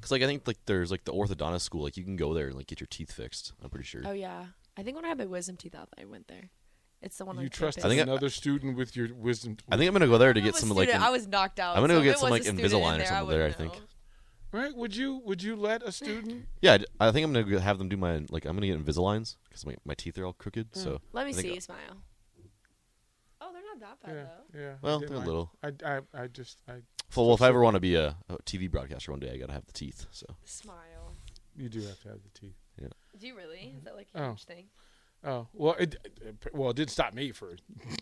because 0.00 0.10
like 0.10 0.22
I 0.22 0.26
think 0.26 0.46
like 0.46 0.58
there's 0.66 0.90
like 0.90 1.04
the 1.04 1.12
orthodontist 1.12 1.60
school, 1.62 1.82
like 1.82 1.96
you 1.96 2.04
can 2.04 2.16
go 2.16 2.32
there 2.34 2.46
and 2.48 2.56
like 2.56 2.66
get 2.66 2.80
your 2.80 2.86
teeth 2.88 3.12
fixed. 3.12 3.52
I'm 3.62 3.70
pretty 3.70 3.84
sure. 3.84 4.02
Oh 4.04 4.12
yeah, 4.12 4.46
I 4.76 4.82
think 4.82 4.96
when 4.96 5.04
I 5.04 5.08
had 5.08 5.18
my 5.18 5.26
wisdom 5.26 5.56
teeth 5.56 5.74
out, 5.74 5.88
I 6.00 6.04
went 6.04 6.28
there. 6.28 6.50
It's 7.02 7.16
the 7.16 7.24
one 7.24 7.38
on 7.38 7.42
you 7.42 7.48
trust 7.48 7.78
campus. 7.78 7.86
I 7.86 7.88
think 7.88 8.00
I- 8.00 8.10
another 8.10 8.28
student 8.30 8.76
with 8.76 8.94
your 8.96 9.14
wisdom. 9.14 9.56
I 9.70 9.76
think 9.76 9.88
I'm 9.88 9.94
gonna 9.94 10.06
go 10.06 10.18
there 10.18 10.32
to 10.32 10.40
get 10.40 10.54
a 10.54 10.58
some 10.58 10.68
like. 10.70 10.88
student. 10.88 10.96
in- 11.02 11.08
I 11.08 11.10
was 11.10 11.26
knocked 11.26 11.58
out. 11.58 11.76
I'm 11.76 11.82
gonna 11.82 11.94
so 11.94 11.98
go 11.98 12.00
if 12.00 12.12
get 12.12 12.18
some, 12.18 12.30
like, 12.30 12.40
a 12.42 12.44
student 12.44 12.60
in 12.64 12.70
Invisalign 12.70 13.00
or 13.02 13.06
something 13.06 13.28
I 13.28 13.30
there, 13.30 13.46
I 13.46 13.52
think. 13.52 13.72
right? 14.52 14.74
Would 14.74 14.94
you 14.96 15.16
would 15.24 15.42
you 15.42 15.56
let 15.56 15.82
a 15.82 15.92
student? 15.92 16.46
yeah, 16.60 16.78
I 16.98 17.10
think 17.10 17.24
I'm 17.24 17.32
gonna 17.32 17.60
have 17.60 17.78
them 17.78 17.88
do 17.88 17.96
my 17.96 18.24
like 18.30 18.44
I'm 18.44 18.54
gonna 18.56 18.66
get 18.66 18.84
Invisaligns 18.84 19.36
because 19.48 19.64
my, 19.64 19.76
my 19.84 19.94
teeth 19.94 20.18
are 20.18 20.26
all 20.26 20.34
crooked. 20.34 20.68
Hmm. 20.74 20.78
So 20.80 21.00
Let 21.12 21.26
me 21.26 21.32
see 21.32 21.54
you 21.54 21.60
smile. 21.60 22.02
They're 23.80 23.88
not 23.88 24.00
that 24.02 24.06
bad 24.06 24.14
yeah, 24.16 24.24
though. 24.52 24.60
yeah. 24.60 24.74
Well, 24.82 25.00
did 25.00 25.08
they're 25.08 25.16
mine. 25.18 25.26
little. 25.26 25.50
I, 25.62 25.72
I, 25.84 26.00
I 26.14 26.26
just 26.28 26.60
I 26.68 26.72
Well, 27.16 27.26
well 27.26 27.34
if 27.34 27.42
I 27.42 27.48
ever 27.48 27.62
want 27.62 27.74
to 27.74 27.80
be 27.80 27.94
a, 27.96 28.16
a 28.28 28.36
TV 28.44 28.70
broadcaster 28.70 29.10
one 29.10 29.20
day, 29.20 29.30
I 29.32 29.36
gotta 29.38 29.52
have 29.54 29.66
the 29.66 29.72
teeth. 29.72 30.06
So 30.10 30.26
Smile. 30.44 31.14
you 31.56 31.68
do 31.68 31.80
have 31.82 32.00
to 32.02 32.08
have 32.08 32.18
the 32.22 32.38
teeth. 32.38 32.56
Yeah. 32.80 32.88
Do 33.18 33.26
you 33.26 33.36
really? 33.36 33.74
Is 33.76 33.84
that 33.84 33.96
like 33.96 34.08
a 34.14 34.22
Oh. 34.22 34.28
huge 34.30 34.44
thing? 34.44 34.66
Oh 35.22 35.48
well, 35.52 35.74
it, 35.78 35.96
it 36.22 36.36
well 36.54 36.70
it 36.70 36.76
did 36.76 36.88
stop 36.88 37.12
me 37.12 37.30
for 37.32 37.56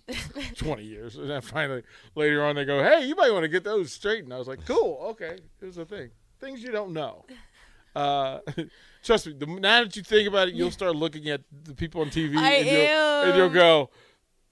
twenty 0.56 0.84
years, 0.84 1.16
and 1.16 1.28
then 1.28 1.40
finally 1.40 1.82
later 2.14 2.44
on 2.44 2.54
they 2.54 2.64
go, 2.64 2.80
"Hey, 2.82 3.06
you 3.06 3.16
might 3.16 3.32
want 3.32 3.42
to 3.42 3.48
get 3.48 3.64
those 3.64 3.92
straightened." 3.92 4.32
I 4.32 4.38
was 4.38 4.46
like, 4.46 4.64
"Cool, 4.64 4.98
okay." 5.10 5.38
Here's 5.60 5.74
the 5.76 5.84
thing: 5.84 6.10
things 6.40 6.62
you 6.62 6.70
don't 6.70 6.92
know. 6.92 7.24
Uh, 7.96 8.38
trust 9.02 9.26
me. 9.26 9.32
The, 9.32 9.46
now 9.46 9.82
that 9.82 9.96
you 9.96 10.02
think 10.04 10.28
about 10.28 10.46
it, 10.46 10.54
you'll 10.54 10.70
start 10.70 10.94
looking 10.94 11.28
at 11.30 11.40
the 11.64 11.74
people 11.74 12.00
on 12.00 12.10
TV, 12.10 12.36
I 12.36 12.52
and, 12.52 12.66
you'll, 12.68 13.22
and 13.24 13.36
you'll 13.36 13.48
go, 13.48 13.90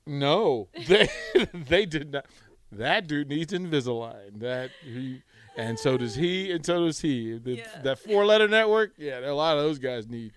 "No, 0.07 0.69
they 0.87 1.09
they 1.55 1.87
did 1.87 2.13
not." 2.13 2.27
That 2.73 3.07
dude 3.07 3.29
needs 3.29 3.53
Invisalign. 3.53 4.41
That 4.41 4.71
he, 4.83 5.23
and 5.57 5.79
so 5.79 5.97
does 5.97 6.15
he, 6.15 6.51
and 6.53 6.65
so 6.65 6.87
does 6.87 7.01
he. 7.01 7.39
The, 7.39 7.57
Yeah. 7.57 7.81
That 7.83 7.99
four-letter 7.99 8.49
network, 8.49 8.93
yeah, 8.99 9.21
a 9.21 9.33
lot 9.33 9.57
of 9.57 9.65
those 9.65 9.79
guys 9.79 10.09
need 10.09 10.33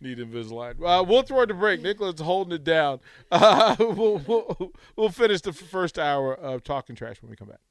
need 0.00 0.18
Invisalign. 0.18 0.74
Uh, 0.82 1.02
we'll 1.02 1.22
throw 1.22 1.42
it 1.42 1.46
to 1.46 1.54
break. 1.54 1.80
Nicholas 1.80 2.20
holding 2.20 2.54
it 2.54 2.64
down. 2.64 3.00
Uh, 3.30 3.74
we'll, 3.78 4.18
we'll 4.18 4.72
we'll 4.96 5.08
finish 5.08 5.40
the 5.40 5.52
first 5.52 5.98
hour 5.98 6.34
of 6.34 6.62
talking 6.62 6.94
trash 6.94 7.22
when 7.22 7.30
we 7.30 7.36
come 7.36 7.48
back. 7.48 7.60